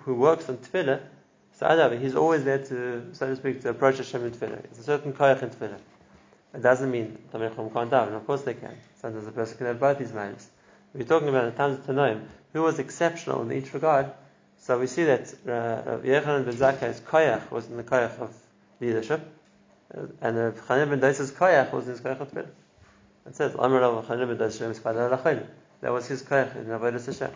who 0.00 0.14
works 0.14 0.48
on 0.48 0.58
tefillah, 0.58 1.00
so 1.60 1.66
Adav, 1.66 2.00
he's 2.00 2.14
always 2.14 2.42
there 2.42 2.56
to, 2.56 3.02
so 3.12 3.26
to 3.26 3.36
speak, 3.36 3.60
to 3.60 3.68
approach 3.68 3.98
Hashem 3.98 4.24
in 4.24 4.30
tefillah. 4.30 4.64
It's 4.64 4.78
a 4.78 4.82
certain 4.82 5.12
koyach 5.12 5.42
in 5.42 5.50
tefillah. 5.50 5.78
It 6.54 6.62
doesn't 6.62 6.90
mean 6.90 7.18
Tamei 7.34 7.54
Chum 7.54 7.68
can't 7.68 7.90
daven. 7.90 8.14
Of 8.14 8.26
course 8.26 8.40
they 8.42 8.54
can. 8.54 8.74
Sometimes 8.98 9.26
a 9.26 9.30
person 9.30 9.58
can 9.58 9.66
have 9.66 9.78
both 9.78 9.98
these 9.98 10.14
minds. 10.14 10.48
We're 10.94 11.04
talking 11.04 11.28
about 11.28 11.52
the 11.52 11.58
times 11.58 11.78
of 11.78 11.84
Tanoim, 11.84 12.22
who 12.54 12.62
was 12.62 12.78
exceptional 12.78 13.42
in 13.42 13.52
each 13.52 13.74
regard. 13.74 14.10
So 14.56 14.78
we 14.78 14.86
see 14.86 15.04
that 15.04 15.34
uh, 15.46 15.98
Yechanan 15.98 16.46
ben 16.46 16.54
Zakkai's 16.54 17.00
koyach 17.00 17.50
was 17.50 17.66
in 17.66 17.76
the 17.76 17.84
koyach 17.84 18.18
of 18.18 18.34
leadership, 18.80 19.20
uh, 19.94 20.06
and 20.22 20.38
uh, 20.38 20.52
Chanan 20.66 20.88
ben 20.88 21.00
Dais's 21.00 21.30
koyach 21.30 21.72
was 21.74 21.84
in 21.84 21.90
his 21.90 22.00
koyach 22.00 22.20
of 22.20 22.32
tefillah. 22.32 22.48
It 23.26 23.36
says, 23.36 23.54
Amar 23.58 23.80
Rav 23.80 24.06
Chanan 24.06 24.28
ben 24.28 24.38
Dais 24.38 24.56
Shem 24.56 24.72
Yispadal 24.72 25.46
That 25.82 25.92
was 25.92 26.06
his 26.06 26.22
koyach 26.22 26.56
in 26.56 26.68
Avodah 26.68 27.04
Hashem. 27.04 27.30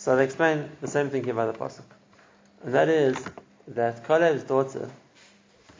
So 0.00 0.16
they 0.16 0.24
explain 0.24 0.70
the 0.80 0.88
same 0.88 1.10
thing 1.10 1.24
here 1.24 1.34
by 1.34 1.44
the 1.44 1.52
pasuk, 1.52 1.84
and 2.64 2.72
that 2.72 2.88
is 2.88 3.22
that 3.68 4.02
Kalev's 4.02 4.44
daughter 4.44 4.88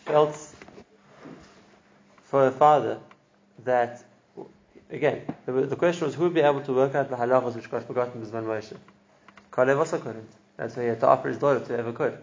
felt 0.05 0.37
for 2.25 2.45
her 2.45 2.51
father 2.51 2.99
that 3.65 4.05
again 4.91 5.23
the, 5.47 5.75
question 5.75 6.05
was 6.05 6.15
who 6.15 6.25
would 6.25 6.35
be 6.35 6.43
able 6.43 6.61
to 6.61 6.73
work 6.75 6.95
out 6.95 7.09
the 7.09 7.17
halachas 7.17 7.57
which 7.57 7.71
got 7.71 7.87
forgotten 7.87 8.21
Bizman 8.21 8.45
Moshe. 8.45 8.77
Kalev 9.51 9.79
also 9.79 9.99
couldn't. 9.99 10.31
That's 10.59 10.77
why 10.77 10.83
he 10.83 10.89
had 10.91 11.01
to 11.01 11.09
offer 11.09 11.29
his 11.29 11.39
daughter 11.39 11.61
to 11.61 11.67
whoever 11.69 11.93
could. 11.95 12.19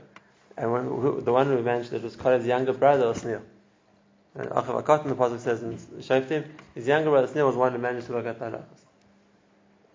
And 0.55 0.71
when, 0.71 0.83
who, 0.83 1.21
the 1.21 1.33
one 1.33 1.47
who 1.47 1.59
mentioned 1.63 1.95
it 1.95 2.03
was 2.03 2.15
Kalev's 2.15 2.45
younger 2.45 2.73
brother 2.73 3.05
Osnil. 3.05 3.41
And 4.35 4.49
Achav 4.49 4.83
Akat 4.83 5.01
in 5.01 5.09
the 5.09 5.15
pasuk 5.15 5.39
says 5.39 5.63
in 5.63 5.75
Shoftim, 5.99 6.45
his 6.75 6.85
younger 6.85 7.09
brother 7.09 7.27
Osnil 7.27 7.47
was 7.47 7.55
one 7.55 7.71
who 7.71 7.79
managed 7.79 8.05
to 8.05 8.13
work 8.13 8.27
out 8.27 8.37
the 8.37 8.45
halachas. 8.45 8.86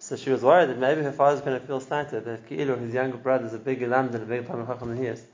So 0.02 0.16
she 0.16 0.30
was 0.30 0.42
worried 0.42 0.68
that 0.68 0.78
maybe 0.78 1.00
her 1.02 1.12
father's 1.12 1.42
going 1.42 1.60
to 1.60 1.64
feel 1.64 1.78
slighted, 1.78 2.24
that 2.24 2.48
Ki'ilu, 2.48 2.76
his 2.76 2.92
younger 2.92 3.18
brother, 3.18 3.46
is 3.46 3.54
a 3.54 3.58
bigger 3.58 3.86
lamb 3.86 4.10
than 4.10 4.20
a 4.22 4.24
bigger 4.24 4.42
Talmud 4.42 4.66
Chacham 4.66 4.88
than 4.88 4.98
he 4.98 5.04
is. 5.04 5.24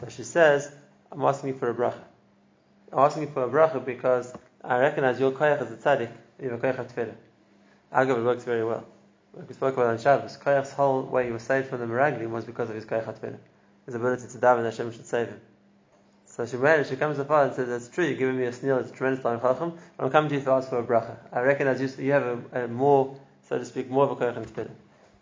So 0.00 0.08
she 0.08 0.24
says, 0.24 0.72
I'm 1.12 1.22
asking 1.22 1.50
you 1.50 1.54
for 1.54 1.70
a 1.70 1.74
bracha. 1.74 2.02
I'm 2.92 2.98
asking 2.98 3.22
you 3.22 3.28
for 3.28 3.44
a 3.44 3.48
bracha 3.48 3.84
because 3.84 4.34
I 4.64 4.78
recognize 4.78 5.20
your 5.20 5.30
koyach 5.30 5.62
as 5.62 5.70
a 5.70 5.76
tzaddik, 5.76 6.10
you 6.42 6.50
have 6.50 6.58
a 6.58 6.66
koyach 6.66 6.80
at 6.80 6.88
tefillah. 6.88 7.14
Agav, 7.94 8.24
works 8.24 8.42
very 8.42 8.64
well. 8.64 8.84
Like 9.34 9.48
we 9.48 9.54
spoke 9.54 9.74
about 9.74 9.86
on 9.86 9.98
Shabbos, 9.98 10.36
koyach's 10.36 10.72
whole 10.72 11.02
way 11.02 11.26
he 11.26 11.30
was 11.30 11.44
saved 11.44 11.68
from 11.68 11.78
the 11.78 11.86
Meraglim 11.86 12.30
was 12.30 12.44
because 12.44 12.70
of 12.70 12.74
his 12.74 12.84
koyach 12.84 13.06
at 13.06 13.22
tefillah. 13.22 13.38
His 13.86 13.94
ability 13.94 14.26
to 14.26 14.38
daven, 14.38 14.64
Hashem 14.64 14.90
should 14.90 15.06
save 15.06 15.28
him. 15.28 15.40
So 16.26 16.44
she 16.44 16.56
managed, 16.56 16.90
she 16.90 16.96
comes 16.96 17.18
to 17.18 17.22
the 17.22 17.28
father 17.28 17.50
and 17.50 17.54
says, 17.54 17.68
That's 17.68 17.88
true, 17.88 18.04
you're 18.04 18.16
giving 18.16 18.36
me 18.36 18.46
a 18.46 18.52
snil, 18.52 18.80
it's 18.80 18.90
a 18.90 18.92
tremendous 18.92 19.22
Talmud 19.22 19.42
Chacham, 19.42 19.78
I'm 20.00 20.10
coming 20.10 20.28
to 20.30 20.38
you 20.38 20.42
to 20.42 20.50
ask 20.50 20.70
for 20.70 20.80
a 20.80 20.82
bracha. 20.82 21.18
I 21.32 21.42
recognize 21.42 21.80
you, 21.80 22.04
you 22.04 22.10
have 22.10 22.24
a, 22.52 22.64
a 22.64 22.66
more 22.66 23.16
so 23.52 23.58
to 23.58 23.64
speak, 23.66 23.90
more 23.90 24.04
of 24.04 24.12
a 24.12 24.16
koyach 24.16 24.38
in 24.38 24.44
tefillah. 24.46 24.70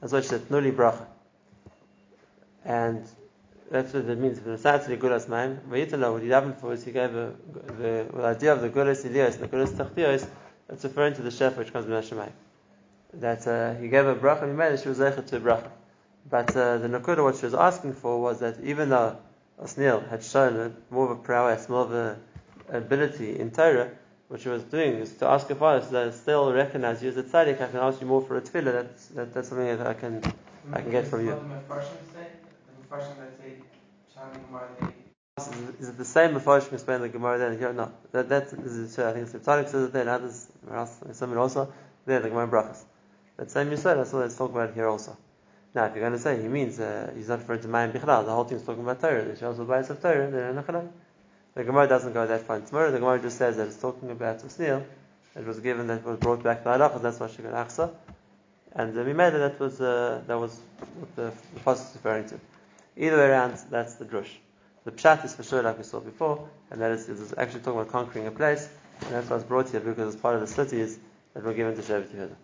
That's 0.00 0.12
why 0.12 0.20
she 0.20 0.28
said, 0.28 0.42
nuli 0.42 0.70
bracha. 0.70 1.04
And 2.64 3.04
that's 3.72 3.92
what 3.92 4.04
it 4.04 4.18
means. 4.18 4.38
It's 4.38 4.62
the 4.62 4.96
gulas 4.96 5.28
maim, 5.28 5.58
vayitala, 5.68 6.12
what 6.12 6.22
he 6.22 6.28
happened 6.28 6.56
for 6.58 6.72
is 6.72 6.84
he 6.84 6.92
gave 6.92 7.12
a, 7.12 7.34
the, 7.76 8.06
the 8.14 8.24
idea 8.24 8.52
of 8.52 8.60
the 8.60 8.68
gulas 8.68 9.04
iliyos 9.04 9.34
and 9.34 9.42
the 9.42 9.48
gulas 9.48 9.70
tachtios, 9.70 10.28
that's 10.68 10.84
referring 10.84 11.14
to 11.14 11.22
the 11.22 11.32
chef 11.32 11.56
which 11.56 11.72
comes 11.72 11.86
from 11.86 11.94
Hashemayim. 11.94 12.30
That 13.14 13.44
uh, 13.48 13.74
he 13.80 13.88
gave 13.88 14.06
a 14.06 14.14
bracha, 14.14 14.42
and 14.42 14.52
he 14.52 14.56
made 14.56 14.74
it, 14.74 14.80
she 14.80 14.88
was 14.88 14.98
zeichet 14.98 15.26
to 15.26 15.38
a 15.38 15.40
bracha. 15.40 15.70
But 16.30 16.56
uh, 16.56 16.78
the 16.78 16.86
nakuda, 16.86 17.24
what 17.24 17.34
she 17.34 17.46
was 17.46 17.54
asking 17.54 17.94
for 17.94 18.20
was 18.20 18.38
that 18.38 18.60
even 18.62 18.90
though 18.90 19.16
Osnil 19.60 20.08
had 20.08 20.22
shown 20.22 20.76
more 20.88 21.10
of 21.10 21.18
a 21.18 21.20
prowess, 21.20 21.68
more 21.68 21.82
of 21.82 21.92
a 21.92 22.16
ability 22.68 23.40
in 23.40 23.50
Torah, 23.50 23.90
what 24.30 24.40
she 24.40 24.48
was 24.48 24.62
doing 24.62 24.92
is 24.92 25.12
to 25.16 25.26
ask 25.26 25.48
father 25.48 25.84
so 25.84 25.90
that 25.90 26.06
I 26.06 26.10
still 26.12 26.52
recognize 26.52 27.02
you 27.02 27.08
as 27.08 27.16
a 27.16 27.24
tzaddik, 27.24 27.60
I 27.60 27.66
can 27.66 27.80
ask 27.80 28.00
you 28.00 28.06
more 28.06 28.22
for 28.22 28.36
a 28.36 28.40
tefillah, 28.40 28.72
that's, 28.72 29.06
that, 29.08 29.34
that's 29.34 29.48
something 29.48 29.66
that 29.66 29.84
I 29.84 29.94
can, 29.94 30.22
I 30.72 30.80
can 30.82 30.92
get 30.92 31.08
from 31.08 31.26
you. 31.26 31.32
Is 35.80 35.88
it 35.88 35.98
the 35.98 36.04
same 36.04 36.34
Mepharshim 36.36 36.72
explain 36.74 37.00
the 37.00 37.08
Gemara 37.08 37.38
then 37.38 37.58
here? 37.58 37.72
No. 37.72 37.90
That, 38.12 38.28
that 38.28 38.52
is, 38.52 38.96
I 39.00 39.12
think 39.14 39.24
it's 39.24 39.32
the 39.32 39.40
Tzadik 39.40 39.68
says 39.68 39.88
it 39.88 39.92
there, 39.92 40.02
and 40.02 40.10
others, 40.10 40.46
someone 41.10 41.38
also, 41.38 41.72
there, 42.06 42.20
the 42.20 42.28
Gemara 42.28 42.46
Brachas. 42.46 42.84
That 43.36 43.50
same 43.50 43.68
Yisrael, 43.70 43.96
that's 43.96 44.12
what 44.12 44.20
let's 44.20 44.36
talk 44.36 44.52
about 44.52 44.74
here 44.74 44.86
also. 44.86 45.16
Now, 45.74 45.86
if 45.86 45.94
you're 45.96 46.02
going 46.02 46.12
to 46.12 46.20
say 46.20 46.40
he 46.40 46.46
means 46.46 46.78
uh, 46.78 47.10
he's 47.16 47.28
not 47.28 47.40
referring 47.40 47.62
to 47.62 47.68
Mayim 47.68 47.90
Bichlal, 47.90 48.24
the 48.26 48.32
whole 48.32 48.44
thing's 48.44 48.62
talking 48.62 48.84
about 48.84 49.00
Torah, 49.00 49.24
the 49.24 49.32
Shals 49.32 49.66
bias 49.66 49.90
of 49.90 50.00
Torah, 50.00 50.30
then 50.30 50.54
Nachalai. 50.54 50.88
The 51.60 51.66
Gemara 51.66 51.86
doesn't 51.86 52.14
go 52.14 52.26
that 52.26 52.46
far 52.46 52.56
in 52.56 52.62
Tzmur. 52.62 52.90
The 52.90 53.00
Gemara 53.00 53.20
just 53.20 53.36
says 53.36 53.58
that 53.58 53.66
it's 53.66 53.76
talking 53.76 54.10
about 54.10 54.38
Usnil. 54.38 54.82
It 55.36 55.44
was 55.44 55.60
given 55.60 55.88
that 55.88 56.02
was 56.06 56.18
brought 56.18 56.42
back 56.42 56.62
to 56.62 56.70
Halach, 56.70 57.02
that's 57.02 57.20
why 57.20 57.28
she 57.28 57.42
got 57.42 57.52
Achsa. 57.52 57.90
And 58.72 58.94
made 58.94 59.34
it 59.34 59.40
that 59.40 59.60
was 59.60 59.78
uh, 59.78 60.22
that 60.26 60.40
was 60.40 60.58
what 60.98 61.16
the, 61.16 61.32
the 61.62 61.70
is 61.72 61.90
referring 61.92 62.30
to. 62.30 62.40
Either 62.96 63.18
way 63.18 63.28
around, 63.28 63.58
that's 63.68 63.96
the 63.96 64.06
drush. 64.06 64.30
The 64.84 64.92
pshat 64.92 65.22
is 65.26 65.34
for 65.34 65.42
sure, 65.42 65.62
like 65.62 65.76
we 65.76 65.84
saw 65.84 66.00
before, 66.00 66.48
and 66.70 66.80
that 66.80 66.92
is, 66.92 67.10
is 67.10 67.34
actually 67.36 67.60
talking 67.60 67.80
about 67.80 67.92
conquering 67.92 68.26
a 68.26 68.30
place, 68.30 68.66
and 69.02 69.10
that's 69.10 69.28
why 69.28 69.36
it's 69.36 69.44
brought 69.44 69.68
here 69.68 69.80
because 69.80 70.14
it's 70.14 70.22
part 70.22 70.36
of 70.36 70.40
the 70.40 70.46
cities 70.46 70.98
that 71.34 71.44
were 71.44 71.52
given 71.52 71.76
to 71.76 71.82
Shevet 71.82 72.08
Yehuda. 72.08 72.36